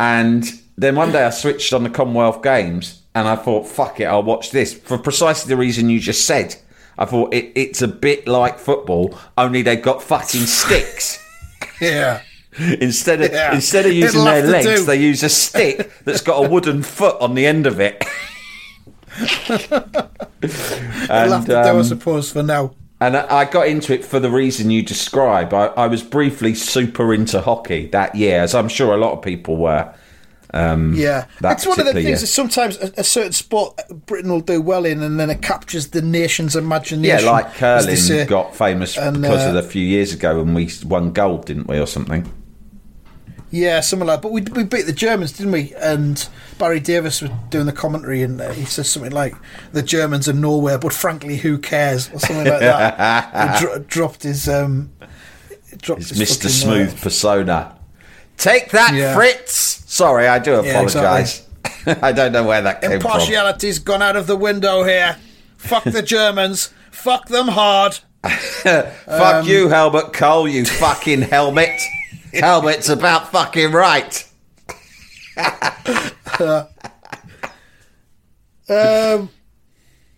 And 0.00 0.44
then 0.76 0.96
one 0.96 1.12
day 1.12 1.24
I 1.24 1.30
switched 1.30 1.72
on 1.72 1.82
the 1.84 1.90
Commonwealth 1.90 2.42
Games 2.42 3.02
and 3.14 3.28
I 3.28 3.36
thought, 3.36 3.66
fuck 3.68 4.00
it, 4.00 4.04
I'll 4.04 4.22
watch 4.22 4.50
this 4.50 4.72
for 4.74 4.98
precisely 4.98 5.48
the 5.48 5.56
reason 5.56 5.90
you 5.90 6.00
just 6.00 6.26
said. 6.26 6.56
I 6.98 7.04
thought 7.04 7.32
it, 7.32 7.52
it's 7.54 7.82
a 7.82 7.88
bit 7.88 8.26
like 8.26 8.58
football, 8.58 9.18
only 9.38 9.62
they've 9.62 9.80
got 9.82 10.02
fucking 10.02 10.42
sticks. 10.46 11.18
Yeah. 11.80 12.22
Instead 12.58 13.22
of 13.22 13.32
Yeah. 13.32 13.54
instead 13.54 13.86
of 13.86 13.92
using 13.92 14.20
It'll 14.20 14.24
their 14.24 14.46
legs, 14.46 14.80
do. 14.80 14.84
they 14.84 15.00
use 15.00 15.24
a 15.24 15.28
stick 15.28 15.90
that's 16.04 16.20
got 16.20 16.44
a 16.44 16.48
wooden 16.48 16.82
foot 16.96 17.20
on 17.20 17.34
the 17.34 17.44
end 17.44 17.66
of 17.66 17.80
it. 17.80 18.04
I'll 21.10 21.32
have 21.32 21.42
to 21.46 21.48
do, 21.48 21.54
I 21.54 21.70
um, 21.70 21.82
suppose, 21.84 22.30
for 22.30 22.42
now. 22.42 22.74
And 23.02 23.16
I 23.16 23.46
got 23.46 23.66
into 23.66 23.92
it 23.92 24.04
for 24.04 24.20
the 24.20 24.30
reason 24.30 24.70
you 24.70 24.80
describe. 24.80 25.52
I, 25.52 25.66
I 25.66 25.88
was 25.88 26.04
briefly 26.04 26.54
super 26.54 27.12
into 27.12 27.40
hockey 27.40 27.88
that 27.88 28.14
year, 28.14 28.40
as 28.40 28.54
I'm 28.54 28.68
sure 28.68 28.94
a 28.94 28.96
lot 28.96 29.12
of 29.12 29.22
people 29.22 29.56
were. 29.56 29.92
Um, 30.54 30.94
Yeah, 30.94 31.26
that's 31.40 31.66
one 31.66 31.80
of 31.80 31.86
the 31.86 31.94
things 31.94 32.06
year. 32.06 32.16
that 32.16 32.26
sometimes 32.28 32.76
a, 32.76 32.92
a 32.98 33.02
certain 33.02 33.32
sport 33.32 33.80
Britain 34.06 34.30
will 34.30 34.40
do 34.40 34.62
well 34.62 34.84
in, 34.84 35.02
and 35.02 35.18
then 35.18 35.30
it 35.30 35.42
captures 35.42 35.88
the 35.88 36.00
nation's 36.00 36.54
imagination. 36.54 37.24
Yeah, 37.24 37.28
like 37.28 37.52
curling 37.54 38.28
got 38.28 38.54
famous 38.54 38.96
And, 38.96 39.20
because 39.20 39.46
of 39.46 39.56
uh, 39.56 39.58
a 39.58 39.62
few 39.62 39.84
years 39.84 40.14
ago 40.14 40.38
when 40.38 40.54
we 40.54 40.70
won 40.84 41.12
gold, 41.12 41.46
didn't 41.46 41.66
we, 41.66 41.80
or 41.80 41.86
something? 41.88 42.30
Yeah, 43.52 43.80
something 43.80 44.08
like. 44.08 44.22
But 44.22 44.32
we 44.32 44.40
we 44.40 44.64
beat 44.64 44.86
the 44.86 44.92
Germans, 44.94 45.32
didn't 45.32 45.52
we? 45.52 45.74
And 45.74 46.26
Barry 46.58 46.80
Davies 46.80 47.20
was 47.20 47.30
doing 47.50 47.66
the 47.66 47.72
commentary, 47.72 48.22
and 48.22 48.40
uh, 48.40 48.50
he 48.52 48.64
says 48.64 48.90
something 48.90 49.12
like, 49.12 49.34
"The 49.72 49.82
Germans 49.82 50.26
are 50.28 50.32
nowhere, 50.32 50.78
but 50.78 50.92
frankly, 50.94 51.36
who 51.36 51.58
cares?" 51.58 52.08
or 52.12 52.18
something 52.18 52.46
like 52.46 52.60
that. 52.60 53.60
he 53.60 53.60
dro- 53.66 53.78
dropped 53.80 54.22
his 54.22 54.48
um, 54.48 54.90
dropped 55.82 56.00
It's 56.00 56.10
his 56.10 56.18
Mr. 56.38 56.46
uh, 56.46 56.48
Smooth 56.48 57.00
persona. 57.02 57.76
Take 58.38 58.70
that, 58.70 58.94
Yeah. 58.94 59.14
Fritz! 59.14 59.84
Sorry, 59.86 60.26
I 60.26 60.38
do 60.38 60.52
Yeah, 60.52 60.80
apologise. 60.80 61.46
I 61.86 62.10
don't 62.12 62.32
know 62.32 62.44
where 62.44 62.62
that 62.62 62.80
came 62.80 62.90
from. 62.90 62.96
Impartiality's 63.12 63.78
gone 63.78 64.00
out 64.02 64.16
of 64.16 64.26
the 64.26 64.36
window 64.36 64.82
here. 64.84 65.18
Fuck 65.58 65.84
the 65.84 66.02
Germans. 66.02 66.72
Fuck 66.90 67.28
them 67.28 67.48
hard. 67.48 67.98
Fuck 68.24 68.86
Um, 69.06 69.46
you, 69.46 69.68
Helmut 69.68 70.12
Kohl, 70.14 70.48
you 70.48 70.64
fucking 70.64 71.22
helmet. 71.22 71.78
Helmet's 72.32 72.88
about 72.88 73.30
fucking 73.30 73.72
right. 73.72 74.28
Um, 78.68 79.30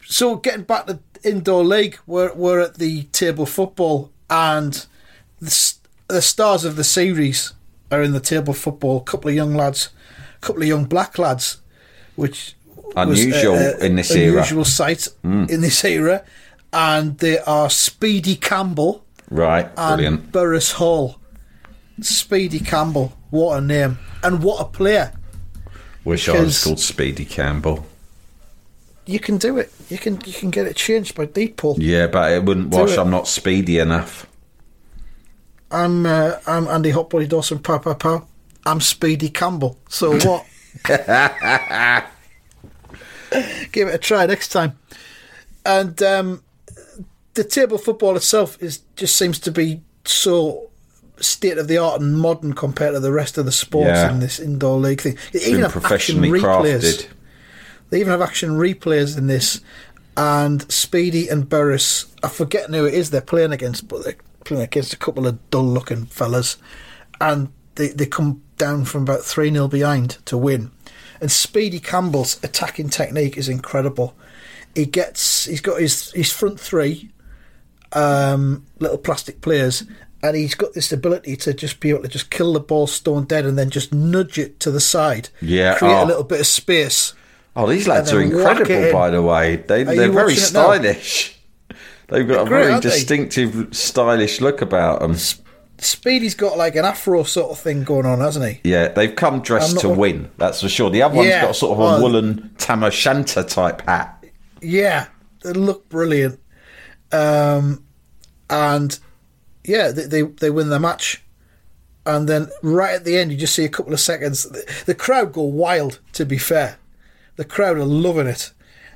so 0.07 0.37
getting 0.37 0.63
back 0.65 0.87
to 0.87 0.99
indoor 1.25 1.65
league, 1.65 1.99
we're 2.07 2.33
we're 2.35 2.61
at 2.61 2.77
the 2.77 3.05
table 3.05 3.47
football, 3.47 4.13
and 4.31 4.87
the, 5.41 5.75
the 6.09 6.23
stars 6.23 6.65
of 6.65 6.77
the 6.77 6.85
series 6.85 7.53
are 7.91 8.03
in 8.03 8.13
the 8.13 8.21
table 8.21 8.53
football. 8.55 8.99
A 8.99 9.03
couple 9.03 9.31
of 9.31 9.35
young 9.35 9.55
lads, 9.55 9.89
a 10.37 10.41
couple 10.41 10.63
of 10.63 10.69
young 10.69 10.85
black 10.85 11.19
lads, 11.19 11.61
which 12.17 12.55
was 12.95 12.97
a- 12.97 13.01
Unusual 13.01 13.55
in 13.81 13.97
this 13.97 14.11
era. 14.15 14.31
Hmm. 14.33 14.39
Unusual 14.39 14.65
sight 14.65 15.09
in 15.25 15.61
this 15.63 15.85
era, 15.85 16.23
and 16.73 17.19
they 17.19 17.39
are 17.41 17.71
Speedy 17.71 18.37
Campbell 18.37 19.05
Right, 19.31 19.67
and 19.77 19.97
brilliant. 19.99 20.33
Burris 20.33 20.73
Hall. 20.73 21.19
Speedy 22.01 22.61
Campbell, 22.61 23.13
what 23.31 23.59
a 23.59 23.61
name 23.61 23.99
and 24.23 24.43
what 24.43 24.61
a 24.61 24.65
player! 24.65 25.13
Wish 26.05 26.29
I 26.29 26.41
was 26.41 26.63
called 26.63 26.81
Speedy 26.81 27.25
Campbell. 27.25 27.87
You 29.07 29.21
can 29.21 29.39
do 29.39 29.59
it. 29.59 29.73
You 29.89 29.99
can 29.99 30.21
you 30.25 30.33
can 30.33 30.51
get 30.51 30.67
it 30.67 30.77
changed 30.77 31.15
by 31.15 31.27
deed 31.27 31.57
poll. 31.57 31.77
Yeah, 31.79 32.07
but 32.07 32.33
it 32.33 32.45
wouldn't 32.45 32.71
Do 32.71 32.79
wash. 32.79 32.93
it. 32.93 32.99
I'm 32.99 33.11
not 33.11 33.29
speedy 33.29 33.79
enough. 33.79 34.27
I'm 35.71 36.07
uh, 36.07 36.39
I'm 36.47 36.67
Andy 36.69 36.93
Hotbody 36.93 37.29
Dawson. 37.29 37.59
Pow 37.59 37.79
pow 37.79 37.95
pow. 37.95 38.27
I'm 38.67 38.81
Speedy 38.81 39.29
Campbell. 39.29 39.79
So 39.89 40.19
what? 40.19 40.47
Give 43.73 43.89
it 43.89 43.95
a 43.95 43.99
try 43.99 44.27
next 44.27 44.49
time. 44.49 44.79
And 45.67 46.03
um, 46.03 46.43
the 47.35 47.45
table 47.45 47.79
football 47.79 48.17
itself 48.17 48.63
is 48.63 48.79
just 48.97 49.17
seems 49.17 49.39
to 49.41 49.51
be 49.51 49.83
so 50.05 50.71
state 51.21 51.59
of 51.59 51.69
the 51.69 51.79
art 51.79 52.01
and 52.01 52.19
modern 52.19 52.53
compared 52.55 52.95
to 52.95 53.01
the 53.01 53.13
rest 53.13 53.39
of 53.39 53.45
the 53.45 53.53
sports 53.53 53.87
Yeah. 53.89 54.11
in 54.11 54.21
this 54.21 54.39
indoor 54.41 54.79
league 54.79 55.01
thing. 55.01 55.17
They 55.33 55.39
It's 55.41 55.49
even 55.49 55.63
have 55.63 55.73
professionally 55.73 56.29
action 56.31 56.45
replays. 56.51 56.81
crafted. 56.81 57.07
They 57.91 58.01
even 58.01 58.11
have 58.11 58.23
action 58.23 58.51
replays 58.51 59.17
in 59.17 59.27
this. 59.27 59.61
And 60.17 60.71
Speedy 60.71 61.29
and 61.29 61.49
Burris, 61.49 62.07
I 62.23 62.29
forget 62.29 62.71
who 62.71 62.85
it 62.87 62.95
is 62.95 63.11
they're 63.11 63.21
playing 63.21 63.53
against, 63.53 63.89
but 63.89 64.05
they're 64.05 64.17
playing 64.45 64.63
against 64.65 64.93
a 64.93 64.97
couple 64.97 65.27
of 65.27 65.39
dull 65.51 65.65
looking 65.67 66.07
fellas. 66.07 66.57
And 67.21 67.49
they, 67.77 67.89
they 67.89 68.07
come 68.07 68.43
down 68.57 68.85
from 68.85 69.03
about 69.03 69.23
3 69.23 69.51
0 69.53 69.69
behind 69.69 70.19
to 70.27 70.37
win. 70.37 70.71
And 71.21 71.31
Speedy 71.31 71.81
Campbell's 71.81 72.43
attacking 72.45 72.89
technique 72.91 73.37
is 73.37 73.49
incredible. 73.49 74.15
He 74.75 74.85
gets, 74.87 75.45
he's 75.47 75.61
got 75.61 75.81
his, 75.81 76.11
his 76.13 76.33
front 76.33 76.59
three 76.61 77.11
um, 77.93 78.67
little 78.81 78.99
plastic 78.99 79.41
players, 79.41 79.85
and 80.25 80.35
he's 80.35 80.55
got 80.55 80.73
this 80.73 80.91
ability 80.91 81.37
to 81.37 81.53
just 81.53 81.81
be 81.81 81.91
able 81.91 82.01
to 82.03 82.09
just 82.09 82.31
kill 82.31 82.55
the 82.55 82.61
ball 82.61 82.87
stone 82.87 83.25
dead 83.25 83.45
and 83.45 83.59
then 83.59 83.69
just 83.69 83.93
nudge 83.93 84.39
it 84.39 84.59
to 84.61 84.71
the 84.71 84.81
side. 84.81 85.29
Yeah, 85.43 85.77
Create 85.77 85.93
oh. 85.93 86.05
a 86.05 86.07
little 86.07 86.25
bit 86.25 86.41
of 86.41 86.47
space. 86.47 87.13
Oh, 87.55 87.69
these 87.69 87.87
lads 87.87 88.11
are 88.11 88.19
then 88.19 88.31
whack 88.35 88.57
it 88.57 88.61
incredible, 88.71 88.87
in. 88.87 88.93
by 88.93 89.11
the 89.11 89.21
way. 89.23 89.57
They, 89.57 89.83
Are 89.83 89.85
they're 89.85 90.11
very 90.11 90.33
watching 90.33 90.39
it 90.39 90.41
now? 90.41 90.45
stylish. 90.73 91.39
They've 92.09 92.27
got 92.27 92.47
a 92.47 92.49
great, 92.49 92.61
very 92.61 92.73
aren't 92.73 92.83
they? 92.85 92.91
distinctive, 92.91 93.69
stylish 93.77 94.41
look 94.41 94.61
about 94.63 95.01
them. 95.01 95.15
Speedy's 95.79 96.35
got 96.35 96.57
like 96.57 96.75
an 96.77 96.85
afro 96.85 97.23
sort 97.25 97.51
of 97.51 97.59
thing 97.59 97.85
going 97.85 98.07
on, 98.07 98.21
hasn't 98.21 98.47
he? 98.47 98.61
Yeah, 98.71 98.89
they've 98.89 99.15
come 99.15 99.41
dressed 99.41 99.81
to 99.81 99.89
win. 99.91 100.31
That's 100.39 100.63
for 100.63 100.69
sure. 100.69 100.89
The 100.91 101.03
other 101.03 101.17
one's 101.17 101.31
got 101.31 101.55
sort 101.57 101.79
of 101.79 101.81
a 101.81 101.97
Oh. 101.97 102.01
woolen 102.03 102.51
Tam 102.59 102.83
O'Shanter 102.83 103.43
type 103.43 103.83
hat. 103.83 104.25
Yeah, 104.63 105.07
they 105.43 105.53
look 105.53 105.89
brilliant. 105.91 106.41
Um, 107.13 107.85
and 108.49 108.99
yeah, 109.65 109.91
they, 109.91 110.07
they 110.07 110.23
they 110.23 110.51
win 110.51 110.69
the 110.69 110.79
match, 110.81 111.23
and 112.07 112.29
then 112.29 112.49
right 112.63 112.95
at 112.95 113.05
the 113.05 113.17
end, 113.17 113.33
you 113.33 113.39
just 113.39 113.55
see 113.55 113.65
a 113.65 113.69
couple 113.69 113.93
of 113.93 114.01
seconds. 114.01 114.45
The, 114.45 114.83
the 114.87 114.95
crowd 114.95 115.33
go 115.33 115.43
wild. 115.43 116.01
To 116.15 116.25
be 116.27 116.39
fair, 116.39 116.79
the 117.37 117.45
crowd 117.45 117.77
are 117.79 117.85
loving 117.85 118.27
it. 118.27 118.53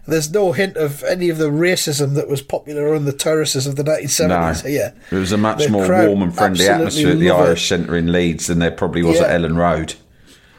There's 0.06 0.32
no 0.32 0.52
hint 0.52 0.78
of 0.78 1.02
any 1.04 1.28
of 1.28 1.36
the 1.36 1.50
racism 1.50 2.14
that 2.14 2.28
was 2.28 2.40
popular 2.40 2.94
on 2.94 3.04
the 3.04 3.12
terraces 3.12 3.66
of 3.66 3.76
the 3.76 3.82
1970s 3.84 4.28
No, 4.64 4.68
here. 4.70 4.94
it 5.10 5.14
was 5.16 5.32
a 5.32 5.36
much 5.36 5.58
The 5.64 5.68
more 5.68 5.86
warm 5.86 6.22
and 6.22 6.34
friendly 6.34 6.66
atmosphere 6.66 7.10
at 7.10 7.18
the 7.18 7.26
it. 7.28 7.32
Irish 7.32 7.68
Centre 7.68 7.94
in 7.94 8.10
Leeds 8.10 8.46
than 8.46 8.58
there 8.58 8.70
probably 8.70 9.02
was 9.02 9.20
at 9.20 9.28
Yeah. 9.28 9.36
Elland 9.46 9.56
Road. 9.58 9.96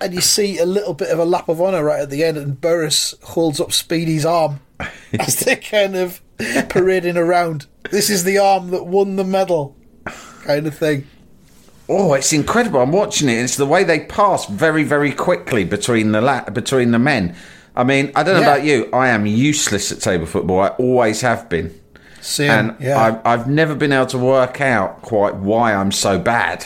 And 0.02 0.14
you 0.14 0.22
see 0.22 0.60
a 0.60 0.68
little 0.68 0.94
bit 0.94 1.10
of 1.10 1.18
a 1.18 1.26
lap 1.26 1.50
of 1.50 1.60
honour 1.60 1.84
right 1.84 2.02
at 2.02 2.12
the 2.12 2.24
end, 2.24 2.38
and 2.38 2.62
Burris 2.62 3.16
holds 3.24 3.60
up 3.60 3.72
Speedy's 3.74 4.24
arm 4.24 4.60
as 5.20 5.38
they're 5.40 5.56
kind 5.56 5.96
of 5.96 6.22
parading 6.70 7.18
around. 7.18 7.66
This 7.90 8.12
is 8.12 8.26
the 8.26 8.38
arm 8.38 8.70
that 8.70 8.86
won 8.86 9.16
the 9.16 9.24
medal, 9.24 9.76
kind 10.50 10.66
of 10.66 10.76
thing. 10.76 11.06
Oh, 11.88 12.14
it's 12.14 12.34
incredible! 12.34 12.82
I'm 12.82 12.92
watching 12.92 13.30
it. 13.30 13.34
It's 13.34 13.56
the 13.56 13.66
way 13.68 13.84
they 13.84 14.00
pass 14.02 14.46
very, 14.48 14.84
very 14.84 15.12
quickly 15.12 15.64
between 15.64 16.12
the 16.12 16.22
la- 16.22 16.50
between 16.50 16.92
the 16.92 17.00
men. 17.00 17.36
I 17.76 17.84
mean, 17.84 18.12
I 18.16 18.24
don't 18.24 18.36
know 18.36 18.42
Yeah. 18.42 18.54
about 18.56 18.64
you. 18.64 18.90
I 18.92 19.10
am 19.10 19.26
useless 19.26 19.92
at 19.92 20.00
table 20.02 20.26
football. 20.26 20.60
I 20.60 20.68
always 20.70 21.22
have 21.22 21.50
been, 21.50 21.74
Same, 22.22 22.50
and 22.52 22.76
yeah. 22.80 23.00
I've, 23.00 23.26
I've 23.26 23.48
never 23.48 23.74
been 23.76 23.92
able 23.92 24.08
to 24.08 24.18
work 24.18 24.60
out 24.60 25.02
quite 25.04 25.36
why 25.36 25.74
I'm 25.74 25.92
so 25.92 26.18
bad. 26.20 26.66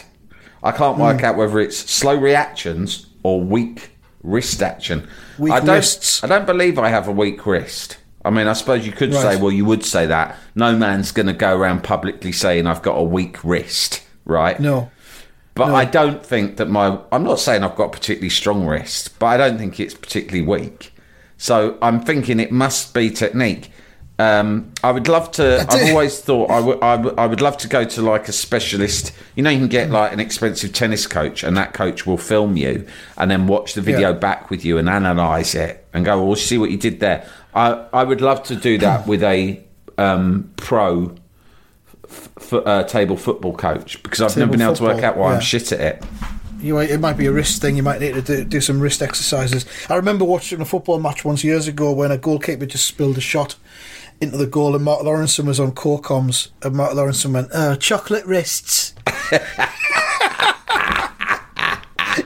I 0.63 0.72
can't 0.72 0.98
work 0.98 1.19
Hmm. 1.19 1.26
out 1.26 1.36
whether 1.38 1.60
it's 1.60 1.78
slow 1.78 2.15
reactions 2.15 3.06
or 3.24 3.41
weak 3.41 3.91
wrist 4.24 4.62
action. 4.63 5.08
Weak 5.38 5.54
I 5.54 5.60
don't, 5.60 5.76
wrists. 5.76 6.24
I 6.24 6.28
don't 6.28 6.46
believe 6.46 6.80
I 6.80 6.88
have 6.89 7.08
a 7.08 7.12
weak 7.12 7.46
wrist. 7.46 7.98
I 8.26 8.30
mean, 8.30 8.48
I 8.48 8.54
suppose 8.54 8.86
you 8.86 8.92
could 8.94 9.14
Right. 9.14 9.22
say, 9.22 9.36
well, 9.42 9.52
you 9.52 9.66
would 9.66 9.84
say 9.84 10.06
that. 10.06 10.38
No 10.56 10.76
man's 10.76 11.12
going 11.12 11.28
to 11.28 11.34
go 11.34 11.56
around 11.58 11.84
publicly 11.84 12.32
saying 12.32 12.68
I've 12.68 12.82
got 12.82 12.94
a 12.98 13.04
weak 13.04 13.44
wrist, 13.44 14.02
right? 14.26 14.60
no, 14.60 14.90
But 15.56 15.74
I 15.74 15.86
don't 15.86 16.26
think 16.26 16.58
that 16.58 16.70
my. 16.70 16.98
I'm 17.12 17.24
not 17.24 17.40
saying 17.40 17.64
I've 17.64 17.76
got 17.76 17.86
a 17.86 17.90
particularly 17.90 18.30
strong 18.30 18.66
wrist, 18.66 19.20
but 19.20 19.28
I 19.28 19.38
don't 19.38 19.58
think 19.58 19.80
it's 19.80 19.94
particularly 19.94 20.46
weak. 20.48 20.94
So 21.38 21.78
I'm 21.82 22.00
thinking 22.00 22.40
it 22.40 22.52
must 22.52 22.94
be 22.94 23.10
technique. 23.10 23.72
Um, 24.20 24.72
I 24.84 24.92
would 24.92 25.08
love 25.08 25.32
to. 25.34 25.66
I've 25.70 25.90
always 25.90 26.20
thought 26.20 26.50
I 26.52 26.60
would. 26.60 26.82
I 26.82 26.96
would- 26.96 27.18
would 27.30 27.42
love 27.42 27.58
to 27.58 27.68
go 27.68 27.84
to 27.84 28.02
like 28.02 28.28
a 28.28 28.32
specialist. 28.32 29.12
You 29.36 29.44
know, 29.44 29.50
you 29.50 29.58
can 29.60 29.68
get 29.68 29.90
like 29.92 30.14
an 30.14 30.20
expensive 30.20 30.72
tennis 30.72 31.06
coach, 31.08 31.44
and 31.44 31.58
that 31.58 31.74
coach 31.74 32.06
will 32.08 32.18
film 32.18 32.56
you 32.56 32.86
and 33.18 33.30
then 33.30 33.48
watch 33.48 33.74
the 33.74 33.82
video 33.82 34.12
Yeah. 34.12 34.18
back 34.18 34.50
with 34.50 34.64
you 34.64 34.78
and 34.78 34.88
analyze 34.88 35.56
it 35.56 35.86
and 35.94 36.06
go, 36.06 36.24
"Well, 36.24 36.36
see 36.36 36.58
what 36.58 36.70
you 36.72 36.78
did 36.78 37.00
there." 37.00 37.26
I 37.56 37.86
I 37.94 38.04
would 38.04 38.22
love 38.22 38.44
to 38.44 38.56
do 38.56 38.78
that 38.80 39.08
with 39.08 39.24
a 39.24 39.63
um, 39.98 40.52
pro 40.58 41.16
f- 42.10 42.54
uh, 42.54 42.84
table 42.84 43.18
football 43.18 43.56
coach 43.56 44.02
because 44.04 44.22
I've 44.22 44.36
never 44.38 44.52
Table 44.52 44.52
been 44.52 44.62
able 44.62 44.76
to 44.76 44.84
work 44.84 45.04
out 45.04 45.18
why 45.18 45.30
yeah. 45.30 45.36
I'm 45.36 45.42
shit 45.42 45.72
at 45.72 45.80
it. 45.80 46.04
you 46.60 46.76
might, 46.76 46.89
it 46.89 47.00
might 47.00 47.18
be 47.18 47.26
a 47.28 47.32
wrist 47.32 47.62
thing. 47.62 47.76
You 47.76 47.84
might 47.84 48.00
need 48.00 48.13
to 48.16 48.22
do, 48.22 48.44
do 48.44 48.62
some 48.62 48.80
wrist 48.80 49.02
exercises. 49.02 49.66
I 49.89 49.96
remember 49.96 50.26
watching 50.26 50.62
a 50.62 50.66
football 50.66 51.00
match 51.00 51.26
once 51.26 51.44
years 51.44 51.68
ago 51.68 51.92
when 51.92 52.12
a 52.12 52.18
goalkeeper 52.18 52.66
just 52.66 52.86
spilled 52.86 53.18
a 53.18 53.22
shot 53.22 53.56
into 54.22 54.38
the 54.38 54.48
goal, 54.48 54.76
and 54.76 54.86
Mark 54.86 55.02
Lawrenson 55.02 55.46
was 55.46 55.60
on 55.60 55.72
co-coms, 55.74 56.50
and 56.62 56.76
Mark 56.76 56.94
Lawrenson 56.94 57.34
went, 57.34 57.50
"Oh, 57.54 57.76
chocolate 57.76 58.26
wrists." 58.26 58.94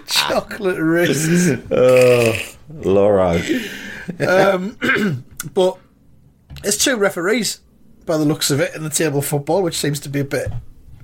chocolate 0.05 0.79
wrists. 0.79 1.49
Lawro. 4.13 5.23
But 5.53 5.77
it's 6.63 6.83
two 6.83 6.97
referees 6.97 7.59
by 8.05 8.17
the 8.17 8.25
looks 8.25 8.49
of 8.51 8.59
it 8.59 8.73
in 8.75 8.83
the 8.83 8.89
table 8.89 9.21
football, 9.21 9.61
which 9.61 9.77
seems 9.77 9.99
to 10.01 10.09
be 10.09 10.19
a 10.19 10.25
bit 10.25 10.51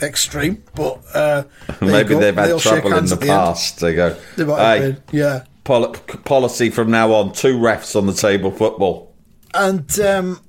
extreme. 0.01 0.63
But 0.75 1.01
uh, 1.13 1.43
Maybe 1.81 2.15
they've 2.15 2.35
They 2.35 2.49
had 2.49 2.59
shake 2.59 2.81
trouble 2.81 2.97
in 2.97 3.05
the 3.05 3.15
the 3.15 3.21
end. 3.21 3.29
past. 3.29 3.79
They 3.79 3.93
go, 3.93 4.17
They 4.37 4.45
have 4.45 4.57
hey, 4.57 4.97
yeah. 5.11 5.43
pol- 5.63 5.93
policy 6.25 6.69
from 6.71 6.89
now 6.91 7.13
on: 7.13 7.31
two 7.33 7.57
refs 7.57 7.95
on 7.95 8.07
the 8.07 8.13
table 8.13 8.51
football. 8.51 9.13
And 9.53 9.99
um, 9.99 10.41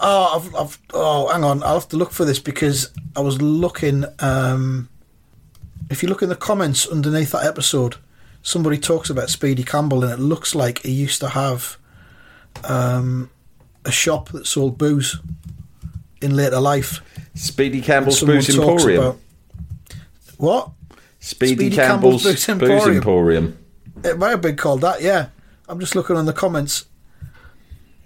oh, 0.00 0.40
I've, 0.42 0.54
I've, 0.56 0.78
oh, 0.92 1.28
hang 1.32 1.44
on, 1.44 1.62
I'll 1.62 1.74
have 1.74 1.88
to 1.90 1.96
look 1.96 2.10
for 2.10 2.24
this 2.24 2.40
because 2.40 2.90
I 3.14 3.20
was 3.20 3.40
looking. 3.40 4.04
Um, 4.18 4.88
if 5.88 6.02
you 6.02 6.08
look 6.08 6.22
in 6.22 6.28
the 6.28 6.36
comments 6.36 6.86
underneath 6.88 7.30
that 7.30 7.44
episode, 7.46 7.96
somebody 8.42 8.76
talks 8.78 9.08
about 9.08 9.30
Speedy 9.30 9.62
Campbell, 9.62 10.02
and 10.02 10.12
it 10.12 10.18
looks 10.18 10.54
like 10.54 10.80
he 10.82 10.90
used 10.90 11.20
to 11.20 11.28
have 11.30 11.76
um, 12.64 13.30
a 13.84 13.90
shop 13.92 14.28
that 14.30 14.46
sold 14.46 14.78
booze 14.78 15.16
in 16.20 16.36
later 16.36 16.60
life. 16.60 17.00
Speedy 17.34 17.80
Campbell's 17.80 18.22
Booze 18.22 18.48
Emporium. 18.50 19.02
about- 19.02 19.18
what? 20.36 20.70
Speedy, 21.20 21.54
Speedy 21.54 21.76
Campbell's, 21.76 22.22
Campbell's 22.22 22.22
Booze 22.22 22.46
Booze 22.46 22.48
Emporium. 22.48 22.96
Emporium. 22.96 23.58
It 24.04 24.18
might 24.18 24.30
have 24.30 24.40
been 24.42 24.56
called 24.56 24.80
that. 24.80 25.02
Yeah, 25.02 25.26
I'm 25.68 25.78
just 25.80 25.94
looking 25.94 26.16
on 26.16 26.24
the 26.26 26.32
comments. 26.32 26.86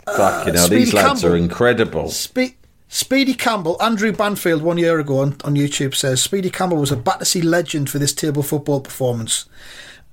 Fucking 0.07 0.55
hell, 0.55 0.63
Uh, 0.65 0.67
Speedy 0.67 0.85
these 0.85 0.95
lads 0.95 1.21
Campbell. 1.23 1.35
are 1.35 1.37
incredible. 1.37 2.11
Spe- 2.11 2.57
Speedy 2.89 3.35
Campbell, 3.35 3.77
Andrew 3.81 4.13
Banfield, 4.13 4.63
one 4.63 4.79
year 4.79 5.01
ago 5.01 5.19
on, 5.19 5.37
on 5.45 5.55
YouTube 5.55 5.95
says 5.95 6.23
Speedy 6.23 6.51
Campbell 6.51 6.77
was 6.77 6.93
a 6.93 6.97
Battersea 6.97 7.41
legend 7.43 7.89
for 7.91 7.99
this 7.99 8.13
table 8.13 8.43
football 8.43 8.81
performance. 8.81 9.47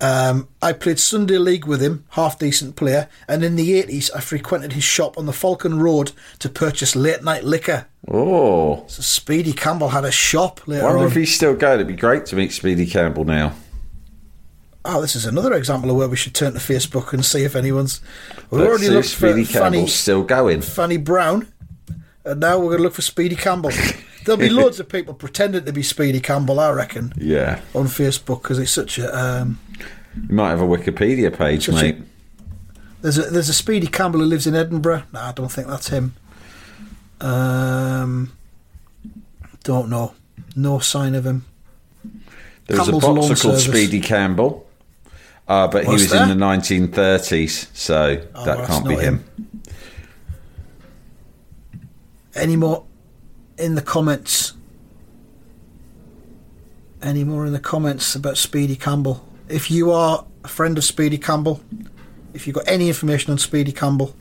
Um, 0.02 0.48
I 0.64 0.74
played 0.74 1.00
Sunday 1.00 1.38
League 1.38 1.66
with 1.66 1.80
him, 1.82 2.06
half 2.10 2.40
decent 2.40 2.76
player, 2.76 3.08
and 3.28 3.44
in 3.44 3.56
the 3.56 3.82
80s 3.84 4.10
I 4.16 4.20
frequented 4.20 4.74
his 4.74 4.84
shop 4.84 5.16
on 5.18 5.28
the 5.28 5.34
Falcon 5.34 5.80
Road 5.80 6.12
to 6.40 6.50
purchase 6.50 6.96
late 6.96 7.24
night 7.24 7.44
liquor. 7.44 7.86
Oh, 8.08 8.84
So 8.88 9.04
Speedy 9.04 9.54
Campbell 9.54 9.90
had 9.90 10.04
a 10.04 10.12
shop 10.12 10.68
later 10.68 10.84
wonder 10.86 11.00
on. 11.02 11.08
if 11.08 11.14
he's 11.14 11.36
still 11.36 11.56
going. 11.56 11.76
It'd 11.76 11.88
be 11.88 11.94
great 11.96 12.26
to 12.28 12.36
meet 12.36 12.52
Speedy 12.52 12.88
Campbell 12.88 13.26
now. 13.26 13.54
Oh, 14.84 15.00
this 15.02 15.16
is 15.16 15.28
another 15.28 15.54
example 15.54 15.92
of 15.92 15.96
where 15.98 16.08
we 16.10 16.18
should 16.18 16.34
turn 16.34 16.54
to 16.54 16.60
Facebook 16.60 17.14
and 17.14 17.24
see 17.24 17.44
if 17.44 17.56
anyone's. 17.56 18.02
We've 18.50 18.62
already 18.62 18.90
looked 18.90 19.10
Speedy 19.10 19.44
for 19.44 19.60
Fanny, 19.60 19.86
still 19.86 20.24
going. 20.24 20.62
Fanny 20.62 20.98
Brown, 20.98 21.48
and 22.26 22.40
now 22.40 22.58
we're 22.58 22.66
going 22.66 22.78
to 22.78 22.84
look 22.84 22.96
for 22.96 23.04
Speedy 23.04 23.36
Campbell. 23.36 23.70
There'll 24.26 24.40
be 24.40 24.50
loads 24.50 24.80
of 24.80 24.90
people 24.90 25.14
pretending 25.14 25.66
to 25.66 25.74
be 25.74 25.84
Speedy 25.84 26.20
Campbell, 26.20 26.60
I 26.60 26.72
reckon. 26.72 27.14
Yeah, 27.18 27.62
on 27.76 27.86
Facebook 27.86 28.42
because 28.42 28.58
it's 28.58 28.72
such 28.72 28.98
a 28.98 29.16
um, 29.16 29.60
you 30.16 30.36
might 30.36 30.50
have 30.50 30.62
a 30.62 30.66
Wikipedia 30.66 31.36
page, 31.36 31.66
Such 31.66 31.76
a- 31.76 31.84
mate. 31.84 31.98
there's 33.02 33.18
a 33.18 33.24
there's 33.24 33.50
a 33.50 33.54
Speedy 33.54 33.88
Campbell 33.88 34.20
who 34.20 34.26
lives 34.26 34.46
in 34.48 34.56
Edinburgh. 34.56 35.04
Nah, 35.14 35.30
I 35.30 35.32
don't 35.32 35.52
think 35.52 35.68
that's 35.68 35.90
him. 35.90 36.14
Um, 37.20 38.32
don't 39.64 39.90
know. 39.90 40.14
No 40.56 40.80
sign 40.80 41.16
of 41.16 41.26
him. 41.26 41.46
There 42.68 42.78
was 42.78 42.88
a 42.90 42.92
boxer 42.94 43.36
called 43.36 43.60
Service. 43.60 43.64
Speedy 43.66 44.00
Campbell, 44.00 44.68
uh, 45.48 45.68
but 45.68 45.84
he 45.86 45.92
Was 45.92 46.04
was 46.04 46.12
there? 46.12 46.24
in 46.24 46.30
the 46.30 46.46
1930s, 46.46 47.68
so 47.76 48.22
Oh, 48.36 48.46
that 48.46 48.58
that's 48.58 48.70
can't 48.70 48.88
be 48.88 48.96
him. 48.96 49.18
him. 49.18 49.24
Any 52.36 52.56
more 52.56 52.86
in 53.58 53.76
the 53.76 53.82
comments? 53.82 54.54
Any 57.02 57.24
more 57.24 57.46
in 57.46 57.54
the 57.54 57.60
comments 57.60 58.16
about 58.16 58.38
Speedy 58.38 58.76
Campbell? 58.76 59.28
If 59.52 59.70
you 59.70 59.92
are 59.92 60.26
a 60.44 60.48
friend 60.48 60.78
of 60.78 60.84
Speedy 60.84 61.18
Campbell, 61.18 61.62
if 62.34 62.48
you've 62.48 62.56
got 62.56 62.68
any 62.68 62.88
information 62.88 63.32
on 63.32 63.38
Speedy 63.38 63.72
Campbell, 63.72 64.16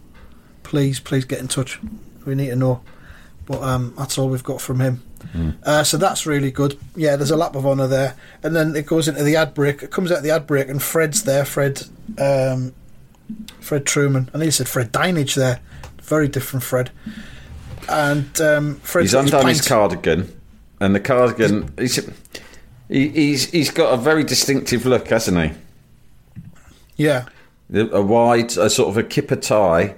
please, 0.62 1.01
please 1.01 1.25
get 1.25 1.38
in 1.38 1.49
touch. 1.49 1.79
We 2.27 2.35
need 2.35 2.49
to 2.49 2.57
know. 2.57 2.83
But 3.47 3.62
um, 3.62 3.95
that's 3.97 4.19
all 4.19 4.29
we've 4.29 4.45
got 4.45 4.61
from 4.61 4.81
him. 4.81 5.03
Uh, 5.64 5.85
so 5.85 5.97
that's 5.97 6.27
really 6.27 6.51
good. 6.51 6.79
Yeah, 6.97 7.16
there's 7.16 7.31
a 7.31 7.37
lap 7.37 7.55
of 7.55 7.66
honour 7.66 7.87
there, 7.87 8.16
and 8.43 8.55
then 8.55 8.75
it 8.75 8.87
goes 8.87 9.07
into 9.07 9.23
the 9.23 9.37
ad 9.37 9.55
break. 9.55 9.83
It 9.83 9.90
comes 9.90 10.11
out 10.11 10.23
the 10.23 10.31
ad 10.31 10.47
break, 10.47 10.69
and 10.69 10.83
Fred's 10.83 11.25
there. 11.25 11.45
Fred, 11.45 11.83
um, 12.19 12.73
Fred 13.61 13.85
Trueman. 13.85 14.29
I 14.29 14.33
think 14.33 14.45
he 14.45 14.51
said 14.51 14.69
Fred 14.69 14.93
Dinenage 14.93 15.35
there. 15.35 15.61
Very 16.03 16.29
different 16.29 16.62
Fred. 16.64 16.90
And 17.88 18.40
um, 18.40 18.77
Fred's 18.77 19.12
He's 19.12 19.21
his 19.21 19.33
undone 19.33 19.49
his 19.49 19.66
cardigan, 19.66 20.40
and 20.81 20.95
the 20.95 21.01
cardigan. 21.01 21.73
He's, 21.79 21.97
he, 22.90 23.09
he's 23.09 23.50
he's 23.50 23.70
got 23.70 23.92
a 23.94 23.96
very 23.96 24.24
distinctive 24.24 24.85
look, 24.85 25.09
hasn't 25.09 25.38
he? 25.42 25.57
Yeah, 26.96 27.26
A 27.72 28.03
wide, 28.03 28.57
a 28.59 28.68
sort 28.68 28.90
of 28.90 28.96
a 28.98 29.03
kipper 29.03 29.37
tie 29.37 29.94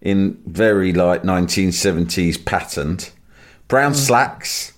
in 0.00 0.40
very 0.46 0.92
like 0.92 1.22
1970s 1.22 2.42
patterned, 2.44 3.10
brown 3.68 3.92
Mm. 3.92 3.96
slacks, 3.96 4.72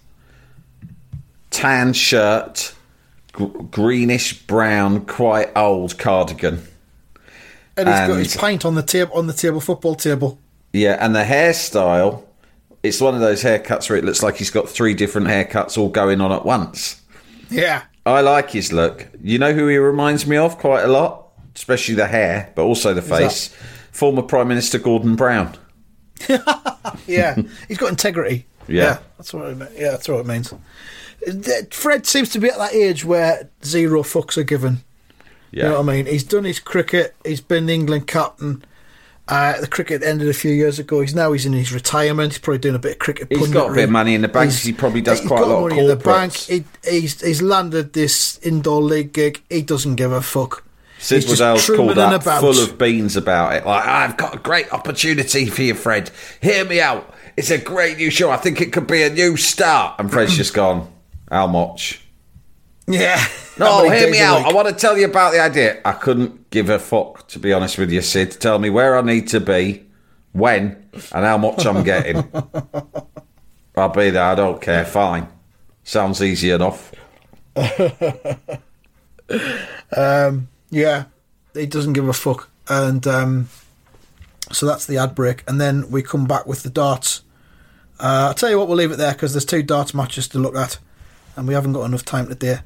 tan 1.51 1.93
shirt, 1.93 2.75
gr- 3.33 3.45
greenish 3.71 4.43
brown, 4.47 5.05
quite 5.07 5.51
old 5.57 5.99
cardigan. 5.99 6.67
and 7.77 7.89
he's 7.89 7.99
got 8.09 8.17
his 8.19 8.37
pint 8.37 8.65
on 8.65 8.75
the 8.75 8.83
table 8.83 9.15
on 9.17 9.27
the 9.29 9.33
table 9.33 9.61
football 9.61 9.95
table. 9.95 10.39
Yeah, 10.73 10.97
and 11.01 11.15
the 11.15 11.23
hairstyle, 11.25 12.25
it's 12.83 13.01
one 13.01 13.15
of 13.15 13.21
those 13.21 13.43
haircuts 13.45 13.89
where 13.89 13.99
it 13.99 14.05
looks 14.05 14.23
like 14.23 14.37
he's 14.37 14.51
got 14.51 14.69
three 14.69 14.95
different 14.95 15.29
haircuts 15.29 15.79
all 15.79 15.89
going 15.89 16.21
on 16.21 16.33
at 16.33 16.45
once. 16.45 17.01
Yeah, 17.51 17.85
I 18.05 18.21
like 18.21 18.51
his 18.51 18.73
look. 18.73 19.09
You 19.23 19.39
know 19.39 19.53
who 19.53 19.69
he 19.69 19.77
reminds 19.77 20.27
me 20.27 20.37
of 20.37 20.59
quite 20.59 20.83
a 20.83 20.89
lot? 20.89 21.29
Especially 21.55 21.95
the 21.95 22.07
hair, 22.07 22.53
but 22.55 22.63
also 22.63 22.95
the 22.95 23.03
face. 23.03 23.55
Former 23.91 24.23
Prime 24.23 24.47
Minister 24.49 24.79
Gordon 24.79 25.17
Brown. 25.17 25.57
yeah, 27.07 27.37
he's 27.67 27.79
got 27.79 27.91
integrity. 27.91 28.47
Yeah. 28.69 28.99
that's 29.17 29.35
what. 29.35 29.49
It, 29.49 29.73
yeah, 29.77 29.91
that's 29.91 30.09
what 30.09 30.21
it 30.21 30.27
means. 30.27 30.55
Fred 31.73 32.07
seems 32.07 32.29
to 32.31 32.39
be 32.39 32.49
at 32.49 32.59
that 32.59 32.75
age 32.75 33.05
where 33.05 33.51
zero 33.65 34.03
fucks 34.03 34.37
are 34.37 34.45
given. 34.45 34.85
Yeah. 35.51 35.65
You 35.65 35.69
know 35.71 35.83
what 35.83 35.93
I 35.93 35.97
mean? 35.97 36.07
He's 36.07 36.25
done 36.25 36.45
his 36.45 36.61
cricket. 36.61 37.17
He's 37.25 37.41
been 37.41 37.67
the 37.67 37.75
England 37.75 38.07
captain. 38.07 38.65
Uh, 39.29 39.61
the 39.61 39.67
cricket 39.67 40.03
ended 40.03 40.29
a 40.29 40.33
few 40.33 40.51
years 40.53 40.79
ago. 40.79 41.01
He's 41.03 41.15
now 41.15 41.33
he's 41.33 41.45
in 41.45 41.53
his 41.53 41.73
retirement. 41.73 42.33
He's 42.33 42.39
probably 42.39 42.59
doing 42.59 42.75
a 42.75 42.79
bit 42.79 42.93
of 42.93 42.99
cricket. 42.99 43.29
He's 43.31 43.49
got 43.49 43.71
a 43.71 43.75
bit 43.75 43.85
of 43.85 43.91
money 43.91 44.15
in 44.15 44.23
the 44.23 44.29
bank. 44.29 44.51
He's- 44.51 44.63
He 44.65 44.73
probably 44.73 45.03
does 45.03 45.21
quite 45.21 45.43
a 45.43 45.47
lot 45.47 45.57
of 45.65 45.69
money 45.71 45.81
in 45.81 45.87
the 45.89 45.97
bank. 45.97 46.35
He, 46.35 46.65
he's 46.83 47.21
he's 47.21 47.43
landed 47.43 47.93
this 47.93 48.39
indoor 48.43 48.81
league 48.83 49.13
gig. 49.13 49.43
He 49.51 49.61
doesn't 49.63 49.97
give 49.97 50.13
a 50.13 50.23
fuck. 50.23 50.65
Sid 50.99 51.23
He's 51.25 51.39
Waddell's 51.41 51.67
called 51.67 51.99
up 51.99 52.23
about. 52.23 52.41
full 52.41 52.59
of 52.59 52.77
beans 52.79 53.17
about 53.17 53.55
it. 53.55 53.65
Like, 53.65 53.87
I've 53.87 54.17
got 54.17 54.35
a 54.35 54.39
great 54.39 54.73
opportunity 54.73 55.47
for 55.47 55.63
you, 55.63 55.75
Fred. 55.75 56.11
Hear 56.41 56.65
me 56.65 56.81
out. 56.81 57.15
It's 57.37 57.51
a 57.51 57.59
great 57.59 57.99
new 57.99 58.11
show. 58.11 58.31
I 58.33 58.37
think 58.37 58.61
it 58.61 58.73
could 58.73 58.89
be 58.89 59.03
a 59.05 59.11
new 59.11 59.37
start. 59.37 60.01
And 60.01 60.11
Fred's 60.11 60.37
just 60.37 60.55
gone, 60.55 60.91
how 61.31 61.47
much? 61.47 62.03
Yeah. 62.89 63.23
No, 63.59 63.89
hear 63.91 64.11
me 64.11 64.19
out. 64.21 64.39
week? 64.39 64.47
I 64.47 64.53
want 64.55 64.69
to 64.69 64.75
tell 64.75 64.97
you 64.99 65.05
about 65.07 65.33
the 65.33 65.41
idea. 65.41 65.81
I 65.85 65.93
couldn't 65.93 66.38
give 66.51 66.71
a 66.71 66.79
fuck, 66.79 67.29
to 67.29 67.39
be 67.39 67.53
honest 67.53 67.79
with 67.79 67.91
you, 67.91 68.03
Sid. 68.03 68.41
Tell 68.41 68.59
me 68.59 68.71
where 68.71 68.97
I 68.97 69.03
need 69.03 69.29
to 69.29 69.41
be, 69.41 69.87
when, 70.33 70.89
and 71.13 71.25
how 71.25 71.39
much 71.39 71.67
I'm 71.67 71.85
getting. 71.85 72.31
I'll 73.77 73.89
be 73.91 74.11
there. 74.11 74.25
I 74.25 74.35
don't 74.35 74.61
care. 74.61 74.85
Fine. 74.85 75.29
Sounds 75.85 76.23
easy 76.23 76.51
enough. 76.51 76.93
Yeah, 80.71 81.05
he 81.55 81.67
doesn't 81.67 81.95
give 81.95 82.09
a 82.09 82.13
fuck. 82.13 82.51
And 82.69 83.07
um, 83.07 83.49
so 84.53 84.67
that's 84.67 84.87
the 84.87 84.99
ad 84.99 85.15
break. 85.15 85.45
And 85.49 85.61
then 85.61 85.91
we 85.91 86.03
come 86.03 86.27
back 86.27 86.47
with 86.47 86.63
the 86.63 86.71
darts. 86.71 87.23
Uh, 87.99 88.29
I'll 88.29 88.35
tell 88.35 88.51
you 88.51 88.59
what, 88.59 88.69
we'll 88.69 88.77
leave 88.77 88.93
it 88.93 88.99
there 88.99 89.13
because 89.13 89.33
there's 89.33 89.45
two 89.45 89.63
darts 89.63 89.95
matches 89.95 90.29
to 90.29 90.39
look 90.39 90.57
at. 90.57 90.79
And 91.37 91.49
we 91.49 91.55
haven't 91.55 91.73
got 91.73 91.85
enough 91.85 92.05
time 92.05 92.29
today. 92.29 92.59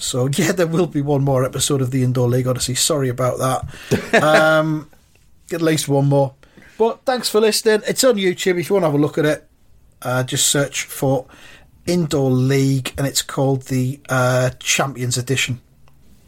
So, 0.00 0.26
yeah, 0.34 0.52
there 0.52 0.66
will 0.66 0.86
be 0.86 1.02
one 1.02 1.22
more 1.22 1.44
episode 1.44 1.80
of 1.82 1.90
the 1.90 2.02
Indoor 2.02 2.28
League 2.28 2.46
Odyssey. 2.46 2.74
Sorry 2.74 3.08
about 3.08 3.38
that. 3.38 4.22
um, 4.22 4.88
at 5.52 5.62
least 5.62 5.88
one 5.88 6.06
more. 6.06 6.34
But 6.78 7.04
thanks 7.04 7.28
for 7.28 7.40
listening. 7.40 7.82
It's 7.86 8.02
on 8.04 8.16
YouTube 8.16 8.58
if 8.58 8.70
you 8.70 8.74
want 8.74 8.84
to 8.84 8.88
have 8.88 8.94
a 8.94 8.98
look 8.98 9.18
at 9.18 9.26
it. 9.26 9.46
Uh, 10.02 10.22
just 10.24 10.46
search 10.46 10.84
for 10.84 11.26
Indoor 11.86 12.30
League 12.30 12.94
and 12.96 13.06
it's 13.06 13.20
called 13.20 13.62
the 13.64 14.00
uh, 14.08 14.50
Champions 14.60 15.18
Edition. 15.18 15.60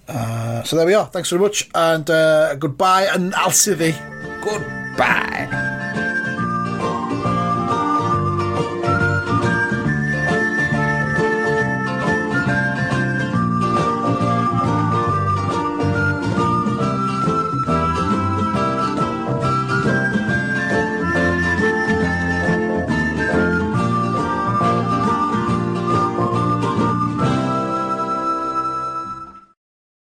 Uh, 0.09 0.63
so 0.63 0.77
there 0.77 0.85
we 0.87 0.95
are. 0.95 1.07
Thanks 1.07 1.31
very 1.31 1.41
much, 1.41 1.71
and 1.75 2.09
uh, 2.11 2.55
goodbye. 2.57 3.05
And 3.05 3.35
I'll 3.35 3.51
see 3.51 3.73
thee. 3.75 3.95
Goodbye. 4.43 5.92